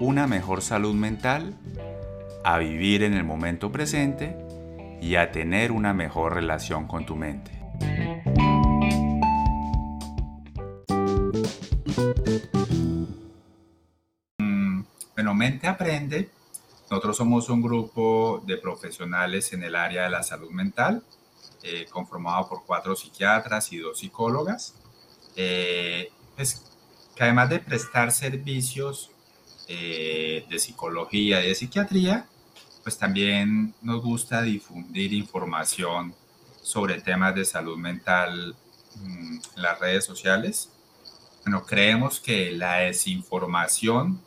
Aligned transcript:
una 0.00 0.26
mejor 0.26 0.62
salud 0.62 0.94
mental, 0.94 1.54
a 2.44 2.58
vivir 2.58 3.02
en 3.02 3.14
el 3.14 3.24
momento 3.24 3.72
presente 3.72 4.36
y 5.00 5.16
a 5.16 5.32
tener 5.32 5.72
una 5.72 5.92
mejor 5.92 6.34
relación 6.34 6.86
con 6.86 7.04
tu 7.04 7.16
mente. 7.16 7.50
Mm, 14.38 14.82
bueno, 15.14 15.34
Mente 15.34 15.66
Aprende. 15.66 16.30
Nosotros 16.90 17.16
somos 17.16 17.50
un 17.50 17.60
grupo 17.60 18.42
de 18.46 18.56
profesionales 18.56 19.52
en 19.52 19.62
el 19.62 19.74
área 19.74 20.04
de 20.04 20.10
la 20.10 20.22
salud 20.22 20.50
mental, 20.50 21.02
eh, 21.62 21.86
conformado 21.90 22.48
por 22.48 22.64
cuatro 22.64 22.96
psiquiatras 22.96 23.72
y 23.72 23.78
dos 23.78 23.98
psicólogas, 23.98 24.74
eh, 25.36 26.10
pues, 26.34 26.64
que 27.14 27.24
además 27.24 27.50
de 27.50 27.58
prestar 27.58 28.10
servicios 28.10 29.10
eh, 29.70 30.46
de 30.48 30.58
psicología 30.58 31.44
y 31.44 31.48
de 31.48 31.54
psiquiatría, 31.54 32.26
pues 32.82 32.96
también 32.96 33.74
nos 33.82 34.02
gusta 34.02 34.40
difundir 34.40 35.12
información 35.12 36.14
sobre 36.62 37.02
temas 37.02 37.34
de 37.34 37.44
salud 37.44 37.76
mental 37.76 38.56
mm, 38.96 39.38
en 39.56 39.62
las 39.62 39.78
redes 39.78 40.06
sociales. 40.06 40.70
Bueno, 41.42 41.66
creemos 41.66 42.18
que 42.18 42.50
la 42.52 42.76
desinformación, 42.76 44.22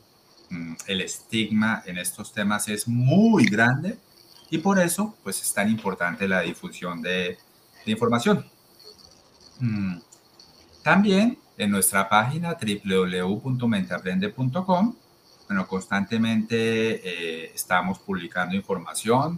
mm, 0.51 0.75
el 0.85 1.01
estigma 1.01 1.81
en 1.87 1.97
estos 1.97 2.33
temas 2.33 2.67
es 2.67 2.87
muy 2.87 3.45
grande 3.45 3.97
y 4.51 4.59
por 4.59 4.77
eso 4.77 5.17
pues 5.23 5.41
es 5.41 5.51
tan 5.53 5.71
importante 5.71 6.27
la 6.27 6.41
difusión 6.41 7.01
de, 7.01 7.39
información. 7.87 8.45
Mm, 9.59 9.97
también 10.83 11.39
en 11.57 11.71
nuestra 11.71 12.07
página 12.07 12.55
www.menteaprende.com 12.59 15.00
bueno, 15.51 15.67
constantemente 15.67 16.55
eh, 16.55 17.51
estamos 17.53 17.99
publicando 17.99 18.55
información 18.55 19.37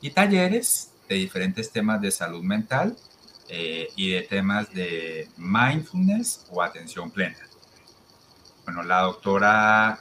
y 0.00 0.08
talleres 0.08 0.92
de 1.06 1.16
diferentes 1.16 1.70
temas 1.70 2.00
de 2.00 2.10
salud 2.10 2.42
mental 2.42 2.96
eh, 3.46 3.90
y 3.94 4.08
de 4.08 4.22
temas 4.22 4.72
de 4.72 5.28
mindfulness 5.36 6.46
o 6.48 6.62
atención 6.62 7.10
plena. 7.10 7.36
Bueno, 8.64 8.82
la 8.84 9.02
doctora 9.02 10.00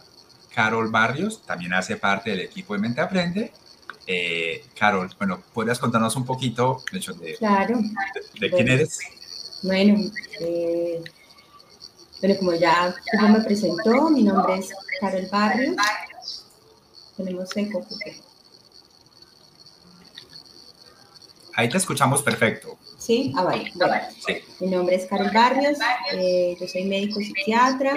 Carol 0.55 0.89
Barrios 0.89 1.45
también 1.45 1.73
hace 1.73 1.97
parte 1.97 2.29
del 2.29 2.39
equipo 2.39 2.73
de 2.73 2.79
Mente 2.79 3.01
Aprende. 3.01 3.51
Eh, 4.07 4.63
Carol, 4.79 5.13
bueno, 5.17 5.43
¿podrías 5.53 5.77
contarnos 5.77 6.15
un 6.15 6.23
poquito 6.23 6.85
de, 6.93 6.99
de, 6.99 7.35
claro. 7.35 7.81
de, 8.39 8.49
quién 8.49 8.69
eres? 8.69 8.99
Bueno, 9.61 10.09
bueno, 12.21 12.35
como 12.37 12.53
ya, 12.53 12.95
me 13.29 13.41
presentó, 13.41 14.09
mi 14.09 14.23
nombre 14.23 14.59
es 14.59 14.73
Carol 14.99 15.27
Barrios. 15.31 15.75
Tenemos 17.15 17.49
eco. 17.55 17.85
Ahí 21.55 21.69
te 21.69 21.77
escuchamos 21.77 22.21
perfecto. 22.21 22.77
Sí, 22.97 23.33
ah, 23.35 23.43
vale. 23.43 23.71
Bueno, 23.75 23.95
sí. 24.25 24.37
Mi 24.59 24.67
nombre 24.67 24.95
es 24.95 25.05
Carol 25.05 25.31
Barrios, 25.33 25.77
eh, 26.13 26.55
yo 26.59 26.67
soy 26.67 26.85
médico 26.85 27.19
psiquiatra, 27.19 27.93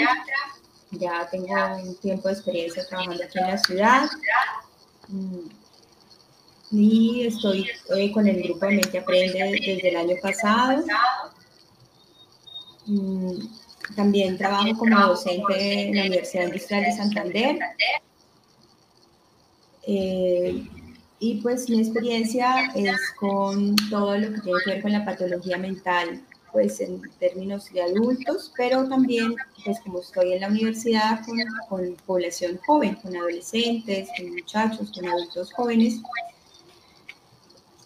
ya 0.93 1.29
tengo 1.31 1.55
un 1.77 1.95
tiempo 1.97 2.29
de 2.29 2.35
experiencia 2.35 2.87
trabajando 2.87 3.23
aquí 3.25 3.39
en 3.39 3.47
la 3.47 3.59
ciudad. 3.59 4.11
Mm, 5.09 5.49
y 6.73 7.27
estoy 7.27 7.69
eh, 7.95 8.13
con 8.13 8.27
el 8.27 8.43
grupo 8.43 8.67
de 8.67 8.77
Mente 8.77 8.99
Aprende 8.99 9.39
desde 9.39 9.89
el 9.89 9.97
año 9.97 10.17
pasado. 10.23 10.85
Mm, 12.87 13.47
también 13.95 14.39
trabajo 14.39 14.77
como 14.77 14.99
docente 14.99 15.89
en 15.89 15.97
la 15.97 16.03
Universidad 16.03 16.45
Industrial 16.45 16.83
de 16.85 16.93
Santander. 16.93 17.59
Eh, 19.87 20.65
y 21.19 21.41
pues 21.41 21.69
mi 21.71 21.81
experiencia 21.81 22.73
es 22.75 22.97
con 23.19 23.77
todo 23.91 24.19
lo 24.19 24.33
que 24.33 24.41
tiene 24.41 24.59
que 24.65 24.71
ver 24.71 24.83
con 24.83 24.93
la 24.93 25.05
patología 25.05 25.57
mental, 25.57 26.23
pues 26.53 26.81
en 26.81 27.01
términos 27.19 27.73
de 27.73 27.83
adultos, 27.83 28.53
pero 28.57 28.89
también 28.89 29.35
pues 29.65 29.79
como 29.81 30.01
estoy 30.01 30.33
en 30.33 30.41
la 30.41 30.49
universidad 30.49 31.25
con, 31.25 31.39
con 31.69 31.97
población 32.07 32.59
joven, 32.67 32.97
con 32.97 33.17
adolescentes, 33.17 34.09
con 34.17 34.31
muchachos, 34.31 34.93
con 34.93 35.09
adultos 35.09 35.53
jóvenes, 35.53 36.01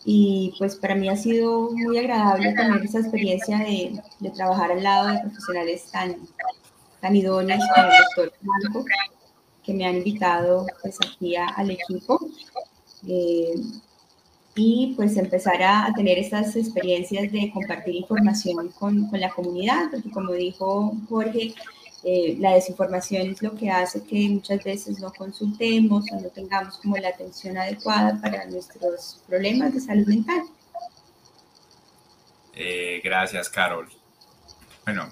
y 0.08 0.54
pues 0.56 0.76
para 0.76 0.94
mí 0.94 1.08
ha 1.08 1.16
sido 1.16 1.72
muy 1.72 1.98
agradable 1.98 2.52
tener 2.52 2.80
esa 2.84 3.00
experiencia 3.00 3.58
de, 3.58 4.00
de 4.20 4.30
trabajar 4.30 4.70
al 4.70 4.82
lado 4.84 5.08
de 5.08 5.18
profesionales 5.18 5.90
tan, 5.90 6.16
tan 7.00 7.16
idóneos 7.16 7.60
como 7.74 7.88
el 7.88 7.92
doctor 8.04 8.32
Franco, 8.40 8.84
que 9.64 9.74
me 9.74 9.84
han 9.84 9.96
invitado 9.96 10.64
pues 10.80 10.96
aquí 11.04 11.34
al 11.34 11.72
equipo. 11.72 12.20
Eh, 13.08 13.54
y 14.54 14.94
pues 14.96 15.16
empezar 15.16 15.60
a, 15.62 15.92
tener 15.94 16.18
estas 16.18 16.54
experiencias 16.54 17.30
de 17.32 17.50
compartir 17.52 17.96
información 17.96 18.68
con, 18.78 19.08
con 19.08 19.20
la 19.20 19.30
comunidad, 19.30 19.90
porque 19.90 20.10
como 20.10 20.32
dijo 20.32 20.94
Jorge, 21.08 21.52
eh, 22.08 22.36
la 22.38 22.52
desinformación 22.52 23.30
es 23.32 23.42
lo 23.42 23.56
que 23.56 23.68
hace 23.68 24.04
que 24.04 24.28
muchas 24.28 24.62
veces 24.62 25.00
no 25.00 25.12
consultemos 25.12 26.04
o 26.12 26.20
no 26.20 26.28
tengamos 26.28 26.78
como 26.78 26.96
la 26.98 27.08
atención 27.08 27.58
adecuada 27.58 28.20
para 28.22 28.46
nuestros 28.46 29.20
problemas 29.26 29.74
de 29.74 29.80
salud 29.80 30.06
mental. 30.06 30.42
Eh, 32.54 33.00
gracias, 33.02 33.50
Carol. 33.50 33.88
Bueno, 34.84 35.08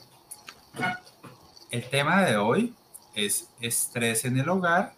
el 1.73 1.83
tema 1.91 2.25
de 2.27 2.37
hoy 2.37 2.73
es 3.17 3.49
estrés 3.61 4.25
en 4.25 4.39
el 4.39 4.49
hogar. 4.49 4.95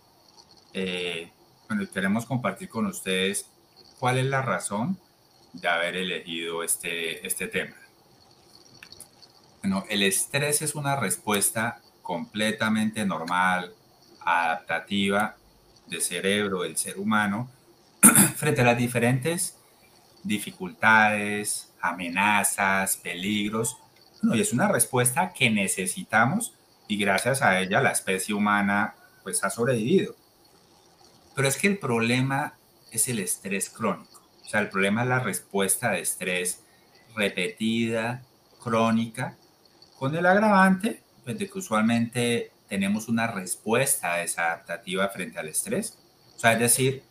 Eh, 0.74 1.32
bueno, 1.66 1.90
queremos 1.90 2.26
compartir 2.26 2.68
con 2.68 2.84
ustedes 2.84 3.48
cuál 3.98 4.18
es 4.18 4.26
la 4.26 4.42
razón 4.42 5.00
de 5.54 5.66
haber 5.66 5.96
elegido 5.96 6.62
este, 6.62 7.26
este 7.26 7.48
tema. 7.48 7.74
Bueno, 9.62 9.84
el 9.88 10.02
estrés 10.02 10.60
es 10.60 10.74
una 10.74 10.94
respuesta 10.96 11.80
completamente 12.06 13.04
normal, 13.04 13.74
adaptativa 14.20 15.36
del 15.88 16.00
cerebro 16.00 16.62
del 16.62 16.76
ser 16.76 16.98
humano 16.98 17.50
frente 18.36 18.60
a 18.60 18.64
las 18.64 18.78
diferentes 18.78 19.58
dificultades, 20.22 21.72
amenazas, 21.80 22.96
peligros. 22.96 23.76
y 24.22 24.40
es 24.40 24.52
una 24.52 24.68
respuesta 24.68 25.32
que 25.32 25.50
necesitamos 25.50 26.54
y 26.86 26.96
gracias 26.96 27.42
a 27.42 27.58
ella 27.60 27.80
la 27.80 27.90
especie 27.90 28.36
humana 28.36 28.94
pues 29.24 29.42
ha 29.42 29.50
sobrevivido. 29.50 30.14
Pero 31.34 31.48
es 31.48 31.56
que 31.56 31.66
el 31.66 31.78
problema 31.78 32.54
es 32.92 33.08
el 33.08 33.18
estrés 33.18 33.68
crónico. 33.68 34.22
O 34.44 34.48
sea, 34.48 34.60
el 34.60 34.68
problema 34.68 35.02
es 35.02 35.08
la 35.08 35.18
respuesta 35.18 35.90
de 35.90 36.02
estrés 36.02 36.62
repetida, 37.16 38.22
crónica, 38.62 39.36
con 39.98 40.14
el 40.14 40.24
agravante 40.24 41.02
pues, 41.26 41.38
de 41.40 41.50
que 41.50 41.58
usualmente 41.58 42.52
tenemos 42.68 43.08
una 43.08 43.26
respuesta 43.26 44.18
desadaptativa 44.18 45.08
frente 45.08 45.40
al 45.40 45.48
estrés. 45.48 45.98
O 46.36 46.38
sea, 46.38 46.52
es 46.52 46.60
decir, 46.60 47.02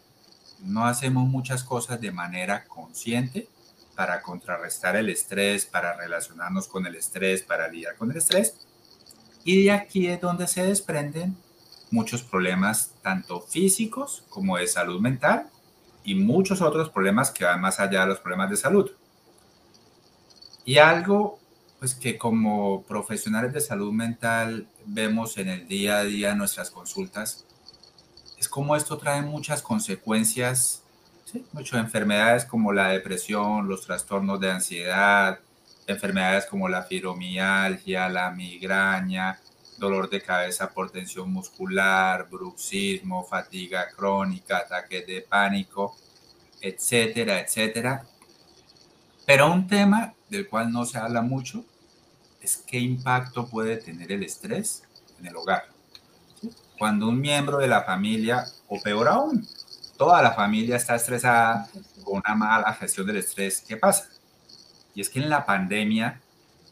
no 0.61 0.85
hacemos 0.85 1.27
muchas 1.27 1.65
cosas 1.65 1.99
de 1.99 2.13
manera 2.13 2.63
consciente 2.63 3.49
para 3.93 4.21
contrarrestar 4.21 4.95
el 4.95 5.09
estrés, 5.09 5.65
para 5.65 5.97
relacionarnos 5.97 6.69
con 6.69 6.87
el 6.87 6.95
estrés, 6.95 7.41
para 7.41 7.67
lidiar 7.67 7.97
con 7.97 8.09
el 8.09 8.15
estrés. 8.15 8.55
Y 9.43 9.65
de 9.65 9.71
aquí 9.71 10.07
es 10.07 10.21
donde 10.21 10.47
se 10.47 10.63
desprenden 10.63 11.35
muchos 11.91 12.23
problemas, 12.23 12.93
tanto 13.01 13.41
físicos 13.41 14.23
como 14.29 14.55
de 14.55 14.67
salud 14.67 15.01
mental, 15.01 15.49
y 16.05 16.15
muchos 16.15 16.61
otros 16.61 16.89
problemas 16.89 17.31
que 17.31 17.43
van 17.43 17.59
más 17.59 17.81
allá 17.81 18.01
de 18.01 18.07
los 18.07 18.19
problemas 18.21 18.49
de 18.49 18.55
salud. 18.55 18.91
Y 20.63 20.77
algo 20.77 21.37
pues 21.85 21.93
que 21.93 22.17
como 22.17 22.81
profesionales 22.81 23.53
de 23.53 23.61
salud 23.61 23.93
mental 23.93 24.67
vemos 24.87 25.37
en 25.37 25.49
el 25.49 25.67
día 25.67 25.99
a 25.99 26.03
día 26.03 26.33
nuestras 26.33 26.71
consultas, 26.71 27.45
es 28.39 28.49
como 28.49 28.75
esto 28.75 28.97
trae 28.97 29.21
muchas 29.21 29.61
consecuencias, 29.61 30.81
¿sí? 31.25 31.45
muchas 31.51 31.79
enfermedades 31.79 32.43
como 32.45 32.73
la 32.73 32.87
depresión, 32.87 33.67
los 33.67 33.85
trastornos 33.85 34.39
de 34.39 34.49
ansiedad, 34.49 35.37
enfermedades 35.85 36.47
como 36.47 36.67
la 36.67 36.81
fibromialgia, 36.81 38.09
la 38.09 38.31
migraña, 38.31 39.39
dolor 39.77 40.09
de 40.09 40.23
cabeza 40.23 40.71
por 40.71 40.89
tensión 40.89 41.31
muscular, 41.31 42.27
bruxismo, 42.31 43.23
fatiga 43.25 43.89
crónica, 43.95 44.57
ataques 44.57 45.05
de 45.05 45.21
pánico, 45.21 45.95
etcétera, 46.61 47.41
etcétera. 47.41 48.07
Pero 49.27 49.53
un 49.53 49.67
tema 49.67 50.15
del 50.31 50.49
cual 50.49 50.71
no 50.71 50.83
se 50.83 50.97
habla 50.97 51.21
mucho 51.21 51.63
es 52.45 52.63
qué 52.65 52.79
impacto 52.79 53.47
puede 53.47 53.77
tener 53.77 54.11
el 54.11 54.23
estrés 54.23 54.83
en 55.19 55.27
el 55.27 55.35
hogar. 55.35 55.63
Cuando 56.77 57.09
un 57.09 57.19
miembro 57.19 57.57
de 57.57 57.67
la 57.67 57.83
familia, 57.83 58.45
o 58.67 58.79
peor 58.81 59.07
aún, 59.07 59.47
toda 59.97 60.21
la 60.21 60.31
familia 60.31 60.75
está 60.75 60.95
estresada 60.95 61.67
con 62.03 62.21
una 62.25 62.35
mala 62.35 62.73
gestión 62.73 63.07
del 63.07 63.17
estrés, 63.17 63.63
¿qué 63.67 63.77
pasa? 63.77 64.09
Y 64.93 65.01
es 65.01 65.09
que 65.09 65.19
en 65.19 65.29
la 65.29 65.45
pandemia 65.45 66.21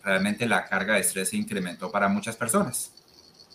realmente 0.03 0.45
la 0.45 0.65
carga 0.65 0.95
de 0.95 1.01
estrés 1.01 1.29
se 1.29 1.37
incrementó 1.37 1.91
para 1.91 2.07
muchas 2.07 2.35
personas. 2.35 2.91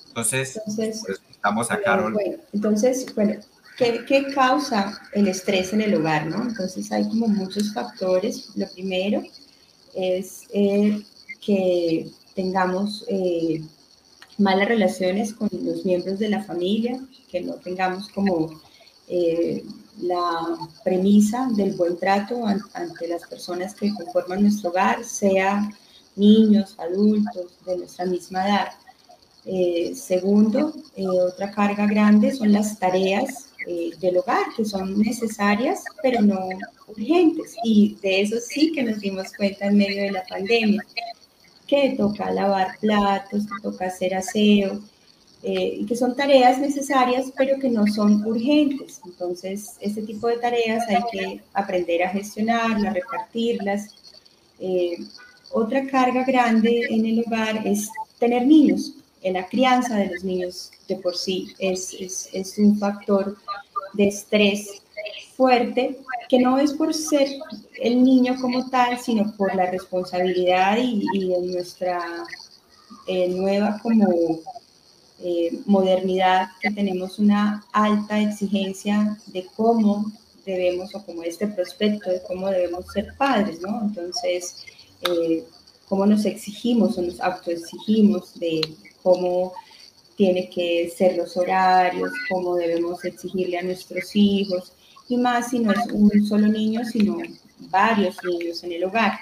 Entonces, 0.09 0.61
pues, 0.75 1.05
estamos 1.31 1.71
a 1.71 1.81
Carol. 1.81 2.17
entonces, 2.53 3.15
bueno, 3.15 3.35
¿qué, 3.77 4.05
¿qué, 4.07 4.33
causa 4.35 5.01
el 5.13 5.29
estrés 5.29 5.73
en 5.73 5.83
el 5.83 5.95
hogar? 5.95 6.27
¿no? 6.27 6.43
Entonces, 6.43 6.91
hay 6.91 7.07
como 7.09 7.29
muchos 7.29 7.73
factores. 7.73 8.51
Lo 8.57 8.69
primero 8.71 9.23
es 9.95 10.43
eh, 10.53 11.05
que 11.45 12.11
tengamos 12.35 13.05
eh, 13.09 13.63
malas 14.39 14.69
relaciones 14.69 15.33
con 15.33 15.49
los 15.53 15.85
miembros 15.85 16.19
de 16.19 16.29
la 16.29 16.43
familia, 16.45 17.01
que 17.29 17.41
no 17.41 17.55
tengamos 17.55 18.09
como 18.11 18.61
eh, 19.09 19.65
la 20.01 20.57
premisa 20.85 21.49
del 21.57 21.73
buen 21.73 21.97
trato 21.97 22.47
ante 22.47 23.09
las 23.09 23.27
personas 23.27 23.75
que 23.75 23.93
conforman 23.93 24.43
nuestro 24.43 24.71
hogar, 24.71 25.05
sea 25.05 25.69
niños, 26.15 26.77
adultos 26.79 27.47
de 27.67 27.79
nuestra 27.79 28.07
misma 28.07 28.47
edad. 28.47 28.69
Eh, 29.45 29.95
segundo, 29.95 30.73
otra 31.33 31.51
carga 31.51 31.87
grande 31.87 32.35
son 32.35 32.53
las 32.53 32.79
tareas 32.79 33.47
del 34.01 34.17
hogar, 34.17 34.47
que 34.57 34.65
son 34.65 34.99
necesarias, 34.99 35.83
pero 36.03 36.23
no 36.23 36.49
urgentes. 36.87 37.55
Y 37.65 37.97
de 38.01 38.23
eso 38.23 38.37
sí 38.41 38.73
que 38.73 38.83
nos 38.83 39.01
dimos 39.01 39.33
cuenta 39.37 39.67
en 39.67 39.77
medio 39.77 40.03
de 40.05 40.13
la 40.13 40.25
pandemia, 40.25 40.83
que 41.69 41.95
toca 41.97 42.33
lavar 42.33 42.79
platos, 42.81 43.47
que 43.47 43.63
toca 43.63 43.87
hacer 43.87 44.15
aseo, 44.15 44.81
eh, 45.43 45.85
que 45.87 45.95
son 45.95 46.17
tareas 46.17 46.59
necesarias, 46.59 47.27
pero 47.37 47.61
que 47.61 47.69
no 47.69 47.87
son 47.87 48.25
urgentes. 48.27 49.01
Entonces, 49.05 49.77
este 49.81 50.03
tipo 50.03 50.27
de 50.27 50.39
tareas 50.39 50.89
hay 50.89 51.03
que 51.13 51.41
aprender 51.53 52.03
a 52.03 52.09
gestionarlas, 52.09 52.95
repartirlas. 52.95 53.95
Eh, 54.59 54.97
otra 55.53 55.87
carga 55.87 56.25
grande 56.25 56.87
en 56.91 57.07
el 57.07 57.25
hogar 57.25 57.65
es 57.67 57.89
tener 58.19 58.47
niños. 58.47 58.95
En 59.23 59.35
la 59.35 59.47
crianza 59.47 59.97
de 59.97 60.07
los 60.07 60.25
niños 60.25 60.71
de 60.89 60.97
por 60.97 61.17
sí 61.17 61.49
es 61.59 62.55
un 62.59 62.79
factor 62.79 63.37
de 63.93 64.09
estrés 64.09 64.83
fuerte, 65.37 65.99
que 66.29 66.39
no 66.39 66.59
es 66.59 66.73
por 66.73 66.93
ser 66.95 67.29
el 67.81 68.03
niño 68.03 68.37
como 68.41 68.69
tal, 68.69 68.99
sino 68.99 69.35
por 69.37 69.55
la 69.55 69.71
responsabilidad 69.71 70.79
y, 70.79 71.33
en 71.33 71.53
nuestra 71.53 72.01
eh, 73.07 73.29
nueva 73.29 73.79
como 73.83 74.41
eh, 75.21 75.59
modernidad, 75.67 76.49
que 76.61 76.71
tenemos 76.71 77.19
una 77.19 77.65
alta 77.73 78.21
exigencia 78.21 79.17
de 79.27 79.47
cómo 79.57 80.11
debemos, 80.45 80.95
o 80.95 81.05
como 81.05 81.23
este 81.23 81.47
prospecto 81.47 82.11
de 82.11 82.23
cómo 82.23 82.49
debemos 82.49 82.87
ser 82.93 83.15
padres, 83.17 83.61
¿no? 83.61 83.83
Entonces, 83.83 84.65
eh, 85.03 85.45
cómo 85.89 86.07
nos 86.07 86.25
exigimos 86.25 86.97
o 86.99 87.03
nos 87.03 87.21
autoexigimos 87.21 88.39
de 88.39 88.61
cómo 89.03 89.53
tiene 90.17 90.49
que 90.51 90.93
ser 90.97 91.17
los 91.17 91.37
horarios, 91.37 92.11
cómo 92.29 92.57
debemos 92.57 93.05
exigirle 93.05 93.59
a 93.59 93.63
nuestros 93.63 94.15
hijos, 94.15 94.73
y 95.09 95.17
más 95.17 95.51
si 95.51 95.61
no 95.61 95.73
es 95.73 95.87
un 95.93 96.27
solo 96.27 96.49
niño, 96.49 96.85
sino 96.85 97.19
varios 97.71 98.17
niños 98.25 98.63
en 98.65 98.73
el 98.73 98.85
hogar. 98.85 99.13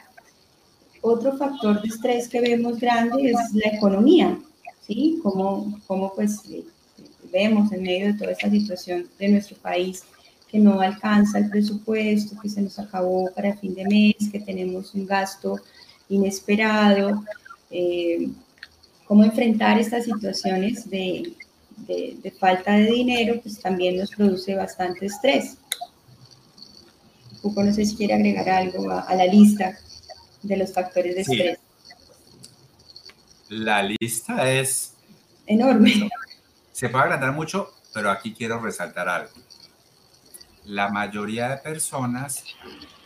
Otro 1.01 1.37
factor 1.37 1.81
de 1.83 1.89
estrés 1.89 2.29
que 2.29 2.41
vemos 2.41 2.79
grande 2.79 3.31
es 3.31 3.55
la 3.55 3.71
economía. 3.77 4.39
¿sí? 4.87 5.19
Cómo, 5.23 5.79
cómo 5.87 6.13
pues 6.15 6.41
eh, 6.51 6.65
vemos 7.33 7.73
en 7.73 7.83
medio 7.83 8.07
de 8.07 8.15
toda 8.15 8.33
esta 8.33 8.51
situación 8.51 9.07
de 9.19 9.29
nuestro 9.29 9.57
país 9.59 10.05
que 10.49 10.59
no 10.59 10.81
alcanza 10.81 11.39
el 11.39 11.51
presupuesto, 11.51 12.41
que 12.41 12.49
se 12.49 12.63
nos 12.63 12.79
acabó 12.79 13.31
para 13.35 13.57
fin 13.57 13.75
de 13.75 13.85
mes, 13.85 14.31
que 14.31 14.41
tenemos 14.41 14.95
un 14.95 15.07
gasto 15.07 15.61
inesperado, 16.09 17.25
eh, 17.71 18.29
cómo 19.07 19.25
enfrentar 19.25 19.79
estas 19.79 20.05
situaciones 20.05 20.89
de, 20.89 21.33
de, 21.77 22.31
falta 22.39 22.73
de 22.73 22.87
dinero, 22.87 23.41
pues 23.43 23.61
también 23.61 23.97
nos 23.97 24.11
produce 24.11 24.55
bastante 24.55 25.07
estrés. 25.07 25.59
No 27.55 27.73
sé 27.73 27.85
si 27.85 27.97
quiere 27.97 28.15
agregar 28.15 28.49
algo 28.49 28.91
a, 28.91 29.15
la 29.15 29.27
lista 29.27 29.79
de 30.43 30.57
los 30.57 30.73
factores 30.73 31.15
de 31.15 31.21
estrés 31.23 31.59
la 33.49 33.83
lista 33.83 34.51
es 34.51 34.95
enorme. 35.47 36.09
Se 36.73 36.89
puede 36.89 37.05
agrandar 37.05 37.33
mucho, 37.33 37.73
pero 37.95 38.11
aquí 38.11 38.35
quiero 38.35 38.61
resaltar 38.61 39.09
algo. 39.09 39.31
La 40.65 40.89
mayoría 40.89 41.49
de 41.49 41.57
personas 41.59 42.45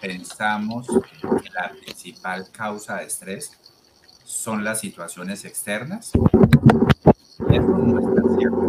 pensamos 0.01 0.87
que 1.23 1.51
la 1.51 1.71
principal 1.71 2.51
causa 2.51 2.97
de 2.97 3.05
estrés 3.05 3.53
son 4.25 4.65
las 4.65 4.81
situaciones 4.81 5.45
externas. 5.45 6.13
Eso 7.51 7.63
no 7.63 8.01
está 8.01 8.23
cierto. 8.39 8.65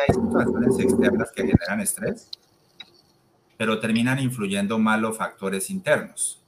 hay 0.00 0.14
situaciones 0.14 0.78
externas 0.80 1.30
que 1.34 1.46
generan 1.46 1.80
estrés, 1.80 2.28
pero 3.58 3.80
terminan 3.80 4.18
influyendo 4.18 4.78
mal 4.78 5.02
los 5.02 5.18
factores 5.18 5.68
internos. 5.68 6.40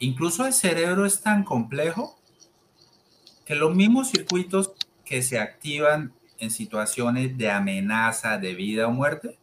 Incluso 0.00 0.44
el 0.44 0.52
cerebro 0.52 1.06
es 1.06 1.20
tan 1.20 1.44
complejo 1.44 2.18
que 3.44 3.54
los 3.54 3.74
mismos 3.74 4.10
circuitos 4.10 4.72
que 5.04 5.22
se 5.22 5.38
activan 5.38 6.12
en 6.38 6.50
situaciones 6.50 7.38
de 7.38 7.50
amenaza 7.50 8.38
de 8.38 8.54
vida 8.54 8.88
o 8.88 8.90
muerte, 8.90 9.38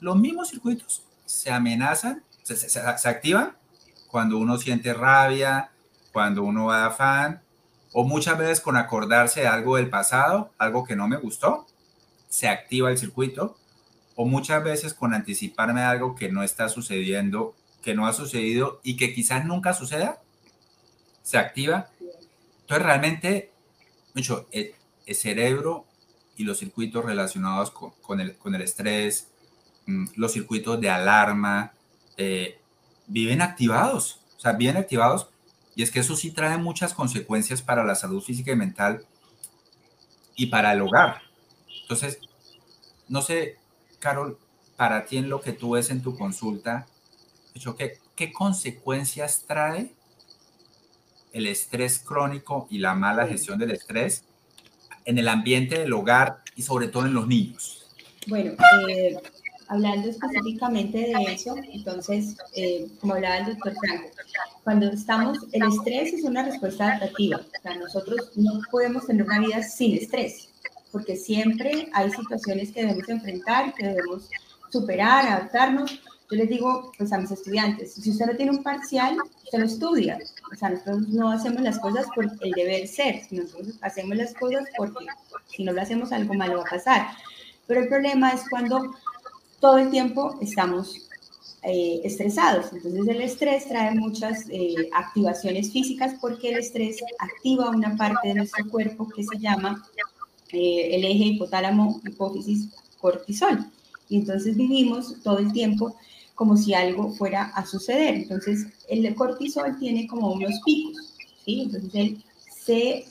los 0.00 0.16
mismos 0.16 0.50
circuitos 0.50 1.04
se 1.26 1.50
amenazan, 1.50 2.22
se, 2.42 2.80
activan 3.08 3.56
cuando 4.06 4.38
uno 4.38 4.58
siente 4.58 4.94
rabia, 4.94 5.70
cuando 6.12 6.42
uno 6.42 6.66
va 6.66 6.80
de 6.80 6.86
afán, 6.86 7.42
o 7.92 8.04
muchas 8.04 8.38
veces 8.38 8.60
con 8.60 8.76
acordarse 8.76 9.40
de 9.40 9.48
algo 9.48 9.76
del 9.76 9.90
pasado, 9.90 10.52
algo 10.58 10.84
que 10.84 10.96
no 10.96 11.08
me 11.08 11.16
gustó, 11.16 11.66
se 12.28 12.48
activa 12.48 12.90
el 12.90 12.98
circuito, 12.98 13.56
o 14.20 14.26
muchas 14.26 14.62
veces 14.62 14.92
con 14.92 15.14
anticiparme 15.14 15.80
de 15.80 15.86
algo 15.86 16.14
que 16.14 16.30
no 16.30 16.42
está 16.42 16.68
sucediendo, 16.68 17.54
que 17.82 17.94
no 17.94 18.06
ha 18.06 18.12
sucedido 18.12 18.80
y 18.82 18.98
que 18.98 19.14
quizás 19.14 19.46
nunca 19.46 19.72
suceda, 19.72 20.20
se 21.22 21.38
activa 21.38 21.88
entonces, 22.70 22.86
realmente, 22.86 23.52
mucho, 24.14 24.46
el, 24.52 24.74
cerebro 25.12 25.86
y 26.36 26.44
los 26.44 26.60
circuitos 26.60 27.04
relacionados 27.04 27.72
con, 27.72 28.20
el, 28.20 28.36
con 28.36 28.54
el, 28.54 28.62
estrés, 28.62 29.26
mm, 29.86 30.06
los 30.14 30.32
circuitos 30.32 30.80
de 30.80 30.88
alarma, 30.88 31.72
eh, 32.16 32.60
viven 33.08 33.42
activados, 33.42 34.20
o 34.36 34.40
sea, 34.40 34.52
viven 34.52 34.76
activados, 34.76 35.30
y 35.74 35.82
es 35.82 35.90
que 35.90 35.98
eso 35.98 36.14
sí 36.14 36.30
trae 36.30 36.58
muchas 36.58 36.94
consecuencias 36.94 37.60
para 37.60 37.82
la 37.82 37.96
salud 37.96 38.22
física 38.22 38.52
y 38.52 38.56
mental 38.56 39.04
y 40.36 40.46
para 40.46 40.72
el 40.72 40.82
hogar. 40.82 41.22
Entonces, 41.82 42.20
no 43.08 43.20
sé, 43.20 43.58
Carol, 44.00 44.36
para 44.76 45.04
ti 45.04 45.18
en 45.18 45.28
lo 45.28 45.40
que 45.40 45.52
tú 45.52 45.72
ves 45.72 45.90
en 45.90 46.02
tu 46.02 46.16
consulta, 46.16 46.86
¿qué, 47.78 47.98
qué 48.16 48.32
consecuencias 48.32 49.44
trae 49.46 49.92
el 51.32 51.46
estrés 51.46 52.00
crónico 52.00 52.66
y 52.70 52.78
la 52.78 52.94
mala 52.94 53.26
gestión 53.26 53.58
del 53.58 53.70
estrés 53.70 54.24
en 55.04 55.18
el 55.18 55.28
ambiente 55.28 55.78
del 55.78 55.92
hogar 55.92 56.38
y 56.56 56.62
sobre 56.62 56.88
todo 56.88 57.06
en 57.06 57.14
los 57.14 57.26
niños? 57.26 57.86
Bueno, 58.26 58.52
eh, 58.88 59.16
hablando 59.68 60.10
específicamente 60.10 60.98
de 60.98 61.32
eso, 61.32 61.56
entonces, 61.72 62.36
eh, 62.54 62.86
como 63.00 63.14
hablaba 63.14 63.38
el 63.38 63.46
doctor 63.46 63.74
Franco, 63.80 64.10
cuando 64.64 64.90
estamos, 64.90 65.38
el 65.52 65.62
estrés 65.62 66.12
es 66.12 66.24
una 66.24 66.44
respuesta 66.44 66.86
adaptativa. 66.86 67.38
O 67.38 67.62
sea, 67.62 67.76
nosotros 67.76 68.32
no 68.36 68.60
podemos 68.70 69.06
tener 69.06 69.24
una 69.24 69.40
vida 69.40 69.62
sin 69.62 69.96
estrés, 69.96 70.49
porque 70.90 71.16
siempre 71.16 71.88
hay 71.92 72.10
situaciones 72.10 72.72
que 72.72 72.82
debemos 72.82 73.08
enfrentar, 73.08 73.74
que 73.74 73.86
debemos 73.86 74.28
superar, 74.70 75.26
adaptarnos, 75.26 76.00
yo 76.30 76.36
les 76.36 76.48
digo 76.48 76.92
pues 76.96 77.12
a 77.12 77.18
mis 77.18 77.30
estudiantes, 77.32 77.94
si 77.94 78.10
usted 78.10 78.26
no 78.26 78.36
tiene 78.36 78.52
un 78.52 78.62
parcial, 78.62 79.16
usted 79.44 79.58
lo 79.58 79.64
estudia. 79.64 80.18
O 80.52 80.56
sea, 80.56 80.70
nosotros 80.70 81.08
no 81.08 81.30
hacemos 81.32 81.60
las 81.62 81.78
cosas 81.80 82.06
por 82.14 82.24
el 82.24 82.50
deber 82.52 82.86
ser, 82.86 83.22
nosotros 83.32 83.74
hacemos 83.80 84.16
las 84.16 84.32
cosas 84.34 84.64
porque 84.76 85.06
si 85.48 85.64
no 85.64 85.72
lo 85.72 85.82
hacemos 85.82 86.12
algo 86.12 86.34
malo 86.34 86.58
va 86.58 86.62
a 86.62 86.70
pasar. 86.70 87.08
Pero 87.66 87.80
el 87.80 87.88
problema 87.88 88.30
es 88.30 88.42
cuando 88.48 88.94
todo 89.58 89.78
el 89.78 89.90
tiempo 89.90 90.38
estamos 90.40 91.08
eh, 91.62 92.00
estresados. 92.04 92.72
Entonces 92.72 93.08
el 93.08 93.22
estrés 93.22 93.66
trae 93.66 93.94
muchas 93.94 94.46
eh, 94.50 94.88
activaciones 94.92 95.72
físicas 95.72 96.14
porque 96.20 96.50
el 96.50 96.60
estrés 96.60 96.98
activa 97.18 97.70
una 97.70 97.96
parte 97.96 98.28
de 98.28 98.34
nuestro 98.34 98.68
cuerpo 98.70 99.08
que 99.08 99.24
se 99.24 99.36
llama 99.38 99.84
eh, 100.52 100.96
el 100.96 101.04
eje 101.04 101.24
hipotálamo 101.24 102.00
hipófisis 102.06 102.68
cortisol. 102.98 103.66
Y 104.08 104.16
entonces 104.16 104.56
vivimos 104.56 105.14
todo 105.22 105.38
el 105.38 105.52
tiempo 105.52 105.96
como 106.34 106.56
si 106.56 106.74
algo 106.74 107.12
fuera 107.12 107.44
a 107.54 107.66
suceder. 107.66 108.14
Entonces 108.14 108.66
el 108.88 109.14
cortisol 109.14 109.78
tiene 109.78 110.06
como 110.06 110.32
unos 110.32 110.60
picos, 110.64 111.14
¿sí? 111.44 111.62
Entonces 111.62 111.94
él 111.94 112.24
se 112.48 113.04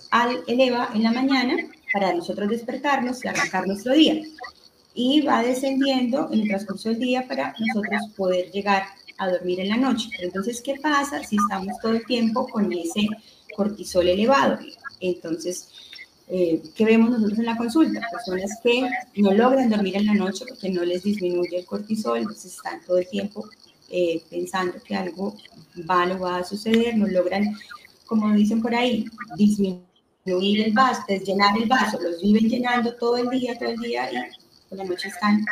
eleva 0.48 0.90
en 0.94 1.04
la 1.04 1.12
mañana 1.12 1.56
para 1.94 2.14
nosotros 2.14 2.50
despertarnos 2.50 3.24
y 3.24 3.28
arrancar 3.28 3.68
nuestro 3.68 3.94
día 3.94 4.22
y 4.94 5.22
va 5.22 5.44
descendiendo 5.44 6.30
en 6.32 6.42
el 6.42 6.48
transcurso 6.48 6.90
del 6.90 7.00
día 7.00 7.28
para 7.28 7.56
nosotros 7.58 8.02
poder 8.16 8.52
llegar 8.52 8.84
a 9.18 9.30
dormir 9.30 9.60
en 9.60 9.70
la 9.70 9.78
noche. 9.78 10.10
entonces, 10.20 10.62
¿qué 10.62 10.76
pasa 10.82 11.24
si 11.24 11.36
estamos 11.36 11.78
todo 11.82 11.94
el 11.94 12.06
tiempo 12.06 12.48
con 12.48 12.72
ese 12.72 13.08
cortisol 13.56 14.08
elevado? 14.08 14.60
Entonces, 15.00 15.70
eh, 16.30 16.62
¿qué 16.76 16.86
vemos 16.86 17.10
nosotros 17.10 17.40
en 17.40 17.46
la 17.46 17.58
consulta? 17.58 18.02
Personas 18.12 18.60
que 18.64 18.88
no 19.18 19.34
logran 19.34 19.70
dormir 19.70 19.98
en 19.98 20.06
la 20.06 20.14
noche 20.14 20.46
porque 20.48 20.70
no 20.70 20.84
les 20.84 21.04
disminuye 21.04 21.58
el 21.58 21.66
cortisol, 21.66 22.28
están 22.32 22.82
todo 22.86 23.00
el 23.00 23.08
tiempo 23.08 23.48
eh, 23.90 24.22
pensando 24.30 24.78
que 24.84 24.96
algo 24.96 25.36
malo 25.86 26.20
va 26.20 26.38
a 26.38 26.44
suceder, 26.44 26.96
no 26.96 27.08
logran, 27.08 27.56
como 28.06 28.32
dicen 28.34 28.62
por 28.62 28.76
ahí, 28.76 29.06
disminuir 29.36 30.62
el 30.62 30.74
vaso, 30.74 31.02
llenar 31.08 31.58
el 31.58 31.68
vaso, 31.68 32.00
los 32.00 32.22
viven 32.22 32.48
llenando 32.48 32.96
todo 32.96 33.18
el 33.18 33.30
día, 33.30 33.58
todo 33.58 33.70
el 33.70 33.78
día 33.78 34.12
y 34.12 34.16
por 34.70 34.78
la 34.78 34.84
noche 34.84 35.08
están 35.08 35.44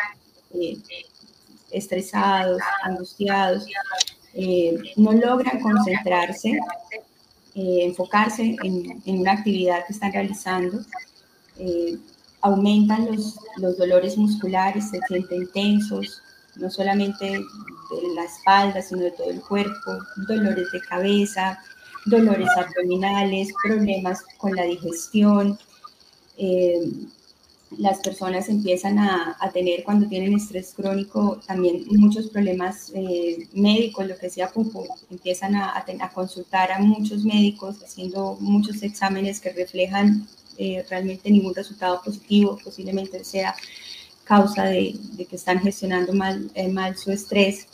eh, 0.54 0.78
estresados, 1.72 2.62
angustiados, 2.84 3.66
eh, 4.36 4.78
no 4.98 5.14
logran 5.14 5.60
concentrarse, 5.60 6.60
eh, 7.58 7.86
enfocarse 7.86 8.56
en, 8.64 9.20
una 9.20 9.32
actividad 9.34 9.86
que 9.86 9.94
están 9.94 10.14
realizando, 10.14 10.80
aumentan 12.42 13.08
los, 13.08 13.36
dolores 13.78 14.18
musculares, 14.18 14.92
se 14.92 15.00
sienten 15.08 15.52
tensos, 15.52 16.22
no 16.56 16.70
solamente 16.70 17.26
de 17.26 18.16
la 18.16 18.26
espalda, 18.26 18.82
sino 18.82 19.02
de 19.02 19.12
todo 19.12 19.32
el 19.32 19.42
cuerpo, 19.42 19.98
dolores 20.28 20.72
de 20.72 20.80
cabeza, 20.82 21.60
dolores 22.06 22.50
abdominales, 22.56 23.50
problemas 23.64 24.22
con 24.38 24.56
la 24.56 24.64
digestión, 24.64 25.58
las 27.72 28.00
personas 28.00 28.48
empiezan 28.50 28.98
a, 28.98 29.38
tener 29.54 29.84
cuando 29.84 30.08
tienen 30.08 30.34
estrés 30.34 30.74
crónico 30.76 31.40
también 31.46 31.86
muchos 31.90 32.28
problemas 32.28 32.92
eh, 32.96 33.48
médicos, 33.54 34.08
lo 34.08 34.18
que 34.18 34.30
sea 34.30 34.50
pupo, 34.50 34.86
empiezan 35.10 35.56
a, 35.56 35.74
a, 35.78 36.10
consultar 36.10 36.72
a 36.72 36.80
muchos 36.80 37.24
médicos 37.24 37.84
haciendo 37.84 38.38
muchos 38.40 38.84
exámenes 38.84 39.40
que 39.40 39.52
reflejan 39.52 40.28
eh, 40.58 40.86
realmente 40.90 41.30
ningún 41.30 41.54
resultado 41.54 42.02
positivo, 42.04 42.58
posiblemente 42.64 43.24
sea 43.24 43.56
causa 44.24 44.66
de, 44.66 44.98
que 45.30 45.36
están 45.36 45.60
gestionando 45.60 46.14
mal, 46.14 46.50
eh, 46.56 46.70
mal 46.70 46.96
su 46.98 47.12
estrés. 47.12 47.68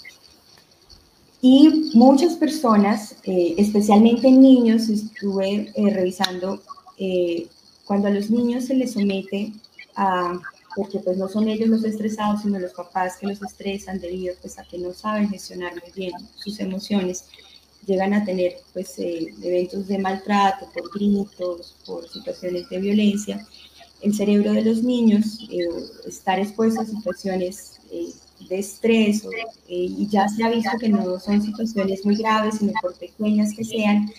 Y 1.42 1.92
muchas 1.94 2.36
personas, 2.36 3.18
especialmente 3.26 4.32
niños, 4.32 4.88
estuve 4.88 5.74
revisando, 5.76 6.62
cuando 7.84 8.08
a 8.08 8.12
los 8.12 8.30
niños 8.30 8.68
se 8.68 8.76
les 8.76 8.94
somete 8.94 9.52
porque 10.76 11.00
pues 11.00 11.18
no 11.18 11.28
son 11.28 11.48
ellos 11.48 11.70
los 11.70 11.84
estresados, 11.84 12.42
sino 12.42 12.60
los 12.60 12.74
papás 12.74 13.18
que 13.18 13.28
los 13.28 13.42
estresan 13.42 14.00
debido 14.00 14.36
pues 14.42 14.58
a 14.58 14.64
que 14.64 14.78
no 14.78 14.94
saben 14.94 15.30
gestionar 15.30 15.74
muy 15.74 15.92
bien 15.94 16.14
sus 16.36 16.60
emociones, 16.60 17.26
llegan 17.86 18.14
a 18.14 18.26
tener 18.26 18.58
pues 18.74 18.98
eh, 19.00 19.28
eventos 19.42 19.88
de 19.88 19.98
maltrato, 19.98 20.70
por 20.74 20.90
gritos, 20.94 21.76
por 21.86 22.08
situaciones 22.10 22.70
de 22.70 22.80
violencia. 22.80 23.46
El 24.02 24.14
cerebro 24.14 24.52
de 24.54 24.64
los 24.64 24.84
niños 24.84 25.48
eh, 25.52 25.68
estar 26.08 26.40
expuesto 26.40 26.82
a 26.82 26.86
situaciones 26.86 27.80
eh, 27.92 28.12
de 28.50 28.60
estrés 28.60 29.24
y 29.68 30.08
ya 30.08 30.28
se 30.28 30.44
ha 30.44 30.50
visto 30.50 30.72
que 30.78 30.90
no 30.90 31.18
son 31.20 31.42
situaciones 31.42 32.06
muy 32.06 32.18
graves, 32.18 32.56
sino 32.60 32.74
por 32.82 32.94
pequeñas 32.96 33.54
que 33.56 33.64
sean, 33.64 34.12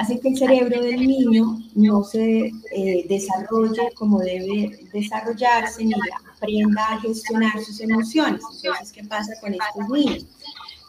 hace 0.00 0.18
que 0.18 0.30
el 0.30 0.38
cerebro 0.38 0.80
del 0.82 1.06
niño 1.06 1.58
no 1.74 2.02
se 2.02 2.46
eh, 2.74 3.06
desarrolle 3.06 3.92
como 3.94 4.18
debe 4.20 4.88
desarrollarse 4.94 5.84
ni 5.84 5.92
aprenda 6.32 6.82
a 6.92 7.00
gestionar 7.00 7.62
sus 7.62 7.80
emociones. 7.80 8.40
Entonces, 8.56 8.92
¿qué 8.92 9.04
pasa 9.04 9.34
con 9.42 9.52
estos 9.52 9.88
niños? 9.90 10.24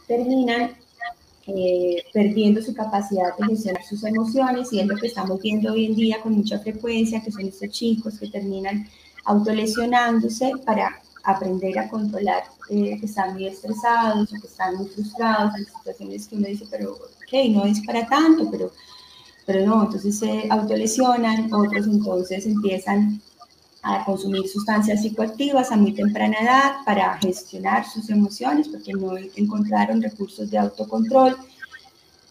Terminan 0.08 0.72
eh, 1.46 2.04
perdiendo 2.14 2.62
su 2.62 2.74
capacidad 2.74 3.36
de 3.38 3.48
gestionar 3.48 3.84
sus 3.84 4.02
emociones 4.06 4.72
y 4.72 4.80
es 4.80 4.88
lo 4.88 4.96
que 4.96 5.08
estamos 5.08 5.42
viendo 5.42 5.74
hoy 5.74 5.88
en 5.88 5.96
día 5.96 6.22
con 6.22 6.32
mucha 6.32 6.60
frecuencia, 6.60 7.22
que 7.22 7.34
son 7.34 7.46
estos 7.46 7.70
chicos 7.70 8.18
que 8.18 8.30
terminan 8.30 8.88
autolesionándose 9.26 10.54
para 10.66 11.02
aprender 11.26 11.78
a 11.78 11.90
controlar 11.90 12.44
eh, 12.70 12.98
que 12.98 13.06
están 13.06 13.34
muy 13.34 13.48
estresados 13.48 14.32
o 14.32 14.40
que 14.40 14.48
están 14.48 14.78
muy 14.78 14.88
frustrados 14.88 15.54
en 15.56 15.66
situaciones 15.66 16.28
que 16.30 16.36
uno 16.38 16.48
dice, 16.48 16.66
pero 16.72 16.94
ok, 16.94 17.50
no 17.50 17.66
es 17.66 17.86
para 17.86 18.08
tanto, 18.08 18.50
pero 18.50 18.72
pero 19.52 19.66
no, 19.66 19.84
entonces 19.84 20.18
se 20.18 20.48
autolesionan, 20.50 21.52
otros 21.54 21.86
entonces 21.86 22.46
empiezan 22.46 23.22
a 23.84 24.06
consumir 24.06 24.48
sustancias 24.48 25.02
psicoactivas 25.02 25.72
a 25.72 25.76
muy 25.76 25.92
temprana 25.94 26.38
edad 26.40 26.72
para 26.86 27.18
gestionar 27.18 27.86
sus 27.86 28.10
emociones 28.10 28.70
porque 28.70 28.94
no 28.94 29.18
encontraron 29.36 30.02
recursos 30.02 30.50
de 30.50 30.58
autocontrol. 30.58 31.36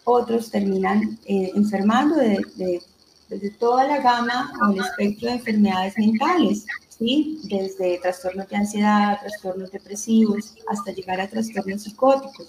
Otros 0.03 0.49
terminan 0.49 1.19
eh, 1.25 1.51
enfermando 1.53 2.15
de, 2.15 2.81
desde 3.29 3.51
toda 3.51 3.85
la 3.85 3.99
gama 3.99 4.51
o 4.65 4.71
el 4.71 4.79
espectro 4.79 5.29
de 5.29 5.35
enfermedades 5.35 5.93
mentales, 5.97 6.65
¿sí? 6.89 7.39
desde 7.43 7.99
trastornos 7.99 8.49
de 8.49 8.55
ansiedad, 8.55 9.19
trastornos 9.19 9.71
depresivos, 9.71 10.55
hasta 10.67 10.91
llegar 10.91 11.21
a 11.21 11.27
trastornos 11.27 11.83
psicóticos. 11.83 12.47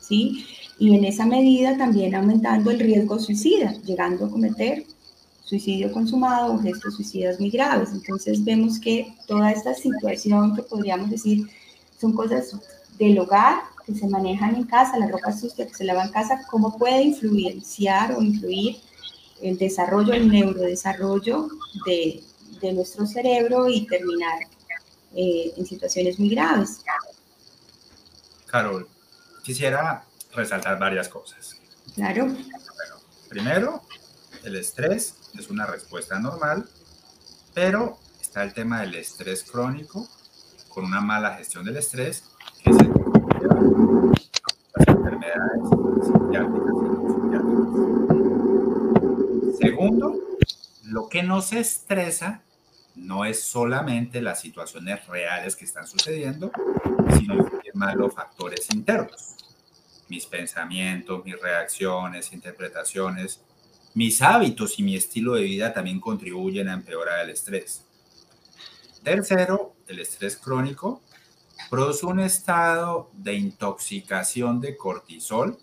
¿sí? 0.00 0.46
Y 0.82 0.96
en 0.96 1.04
esa 1.04 1.24
medida 1.24 1.78
también 1.78 2.12
aumentando 2.12 2.72
el 2.72 2.80
riesgo 2.80 3.16
suicida, 3.16 3.72
llegando 3.84 4.26
a 4.26 4.30
cometer 4.30 4.84
suicidio 5.44 5.92
consumado 5.92 6.54
o 6.54 6.58
gestos 6.58 6.96
suicidas 6.96 7.38
muy 7.38 7.50
graves. 7.50 7.90
Entonces 7.92 8.42
vemos 8.44 8.80
que 8.80 9.14
toda 9.28 9.52
esta 9.52 9.74
situación 9.74 10.56
que 10.56 10.62
podríamos 10.62 11.08
decir 11.08 11.48
son 12.00 12.12
cosas 12.14 12.56
del 12.98 13.16
hogar 13.20 13.62
que 13.86 13.94
se 13.94 14.08
manejan 14.08 14.56
en 14.56 14.64
casa, 14.64 14.98
la 14.98 15.06
ropa 15.06 15.30
sucia 15.32 15.68
que 15.68 15.72
se 15.72 15.84
lava 15.84 16.02
en 16.02 16.10
casa, 16.10 16.42
cómo 16.50 16.76
puede 16.76 17.00
influenciar 17.00 18.16
o 18.16 18.20
influir 18.20 18.78
el 19.40 19.56
desarrollo, 19.58 20.14
el 20.14 20.28
neurodesarrollo 20.28 21.46
de, 21.86 22.24
de 22.60 22.72
nuestro 22.72 23.06
cerebro 23.06 23.68
y 23.68 23.86
terminar 23.86 24.40
eh, 25.14 25.52
en 25.56 25.64
situaciones 25.64 26.18
muy 26.18 26.30
graves. 26.30 26.80
Carol, 28.46 28.88
quisiera 29.44 30.06
resaltar 30.34 30.78
varias 30.78 31.08
cosas. 31.08 31.56
Claro. 31.94 32.34
primero, 33.28 33.82
el 34.44 34.56
estrés 34.56 35.16
es 35.38 35.50
una 35.50 35.66
respuesta 35.66 36.18
normal, 36.18 36.68
pero 37.54 37.98
está 38.20 38.42
el 38.42 38.54
tema 38.54 38.80
del 38.80 38.94
estrés 38.94 39.44
crónico 39.44 40.08
con 40.68 40.84
una 40.84 41.00
mala 41.00 41.36
gestión 41.36 41.64
del 41.64 41.76
estrés, 41.76 42.24
que 42.62 42.70
es 42.70 42.76
el 42.78 42.92
las 44.74 44.88
enfermedades 44.88 45.68
psiquiátricas 46.02 46.72
y 49.52 49.62
Segundo, 49.62 50.18
lo 50.84 51.08
que 51.08 51.22
nos 51.22 51.52
estresa 51.52 52.42
no 52.94 53.24
es 53.24 53.42
solamente 53.44 54.20
las 54.20 54.40
situaciones 54.40 55.06
reales 55.06 55.56
que 55.56 55.64
están 55.64 55.86
sucediendo, 55.86 56.50
sino 57.16 57.34
los 57.94 58.14
factores 58.14 58.68
internos 58.72 59.41
mis 60.12 60.26
pensamientos, 60.26 61.24
mis 61.24 61.40
reacciones, 61.40 62.34
interpretaciones, 62.34 63.40
mis 63.94 64.20
hábitos 64.20 64.78
y 64.78 64.82
mi 64.82 64.94
estilo 64.94 65.32
de 65.32 65.44
vida 65.44 65.72
también 65.72 66.00
contribuyen 66.00 66.68
a 66.68 66.74
empeorar 66.74 67.20
el 67.20 67.30
estrés. 67.30 67.86
Tercero, 69.02 69.74
el 69.88 70.00
estrés 70.00 70.36
crónico 70.36 71.00
produce 71.70 72.04
un 72.04 72.20
estado 72.20 73.10
de 73.14 73.32
intoxicación 73.32 74.60
de 74.60 74.76
cortisol, 74.76 75.56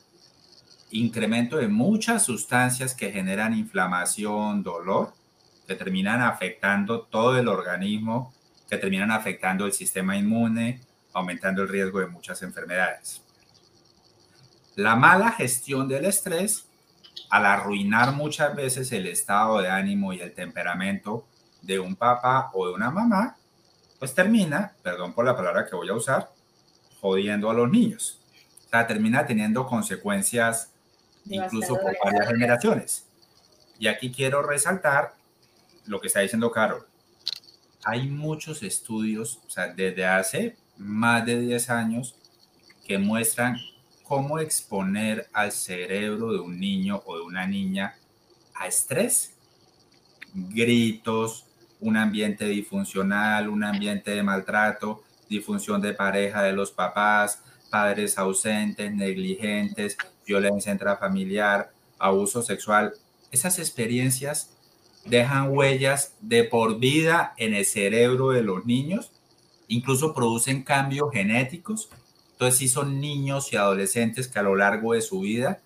incremento 0.90 1.58
de 1.58 1.68
muchas 1.68 2.26
sustancias 2.26 2.96
que 2.96 3.12
generan 3.12 3.54
inflamación, 3.54 4.64
dolor, 4.64 5.14
que 5.68 5.76
terminan 5.76 6.24
afectando 6.24 7.02
todo 7.02 7.38
el 7.38 7.48
organismo, 7.48 8.34
que 8.68 8.78
terminan 8.78 9.12
afectando 9.12 9.68
el 9.68 9.74
sistema 9.74 10.18
inmune, 10.18 10.82
aumentando 11.14 11.62
el 11.62 11.70
riesgo 11.70 12.00
de 12.00 12.08
muchas 12.08 12.42
enfermedades. 12.42 13.29
La 14.80 14.96
mala 14.96 15.34
gestión 15.34 15.90
del 15.90 16.06
estrés, 16.06 16.66
al 17.30 17.46
arruinar 17.46 18.14
muchas 18.14 18.56
veces 18.56 18.90
el 18.94 19.08
estado 19.08 19.60
de 19.60 19.68
ánimo 19.68 20.14
y 20.14 20.22
el 20.22 20.34
temperamento 20.34 21.28
de 21.62 21.80
un 21.80 21.98
papá 21.98 22.50
o 22.54 22.66
de 22.66 22.76
una 22.76 22.90
mamá, 22.90 23.36
pues 24.00 24.16
termina, 24.16 24.78
perdón 24.82 25.12
por 25.12 25.26
la 25.26 25.36
palabra 25.36 25.66
que 25.66 25.76
voy 25.76 25.90
a 25.90 25.96
usar, 25.96 26.32
jodiendo 27.02 27.50
a 27.50 27.54
los 27.54 27.70
niños. 27.70 28.22
O 28.68 28.70
sea, 28.70 28.88
termina 28.88 29.26
teniendo 29.26 29.68
consecuencias 29.68 30.72
incluso 31.26 31.78
por 31.78 31.98
varias 32.02 32.30
generaciones. 32.30 33.06
Y 33.80 33.88
aquí 33.88 34.14
quiero 34.14 34.44
resaltar 34.44 35.14
lo 35.88 36.00
que 36.00 36.08
está 36.08 36.22
diciendo 36.22 36.52
Carol. 36.52 36.88
Hay 37.84 38.08
muchos 38.08 38.64
estudios, 38.64 39.42
o 39.46 39.50
sea, 39.50 39.74
desde 39.74 40.06
hace 40.06 40.56
más 40.78 41.26
de 41.26 41.38
10 41.38 41.70
años, 41.70 42.16
que 42.88 42.98
muestran 42.98 43.58
cómo 44.10 44.40
exponer 44.40 45.30
al 45.34 45.52
cerebro 45.52 46.34
de 46.34 46.40
un 46.40 46.60
niño 46.60 47.04
o 47.06 47.16
de 47.16 47.22
una 47.22 47.46
niña 47.46 47.94
a 48.56 48.66
estrés, 48.66 49.36
gritos, 50.34 51.46
un 51.80 51.96
ambiente 51.96 52.46
disfuncional, 52.46 53.48
un 53.50 53.64
ambiente 53.64 54.10
de 54.10 54.24
maltrato, 54.24 55.04
disfunción 55.30 55.80
de 55.80 55.94
pareja 55.94 56.42
de 56.42 56.54
los 56.54 56.72
papás, 56.72 57.44
padres 57.70 58.18
ausentes, 58.18 58.92
negligentes, 58.92 59.96
violencia 60.26 60.72
intrafamiliar, 60.72 61.72
abuso 62.00 62.42
sexual. 62.42 62.94
Esas 63.30 63.60
experiencias 63.60 64.50
dejan 65.06 65.52
huellas 65.52 66.16
de 66.20 66.46
por 66.46 66.80
vida 66.80 67.36
en 67.38 67.54
el 67.54 67.64
cerebro 67.64 68.32
de 68.32 68.42
los 68.42 68.66
niños, 68.66 69.12
incluso 69.68 70.16
producen 70.16 70.64
cambios 70.64 71.12
genéticos. 71.14 71.90
Entonces, 72.40 72.58
sí 72.58 72.70
son 72.70 73.02
niños 73.02 73.52
y 73.52 73.58
adolescentes 73.58 74.30
que 74.30 74.40
a 74.40 74.44
lo 74.44 74.56
largo 74.56 74.94
de 74.94 75.02
su 75.02 75.20
vida 75.20 75.60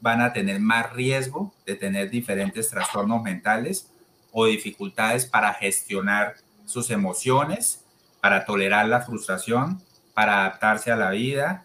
van 0.00 0.20
a 0.20 0.32
tener 0.32 0.60
más 0.60 0.92
riesgo 0.92 1.52
de 1.66 1.74
tener 1.74 2.08
diferentes 2.08 2.68
trastornos 2.68 3.20
mentales 3.20 3.88
o 4.30 4.46
dificultades 4.46 5.26
para 5.26 5.52
gestionar 5.54 6.36
sus 6.66 6.90
emociones, 6.90 7.84
para 8.20 8.44
tolerar 8.44 8.86
la 8.86 9.00
frustración, 9.00 9.82
para 10.14 10.42
adaptarse 10.42 10.92
a 10.92 10.96
la 10.96 11.10
vida. 11.10 11.64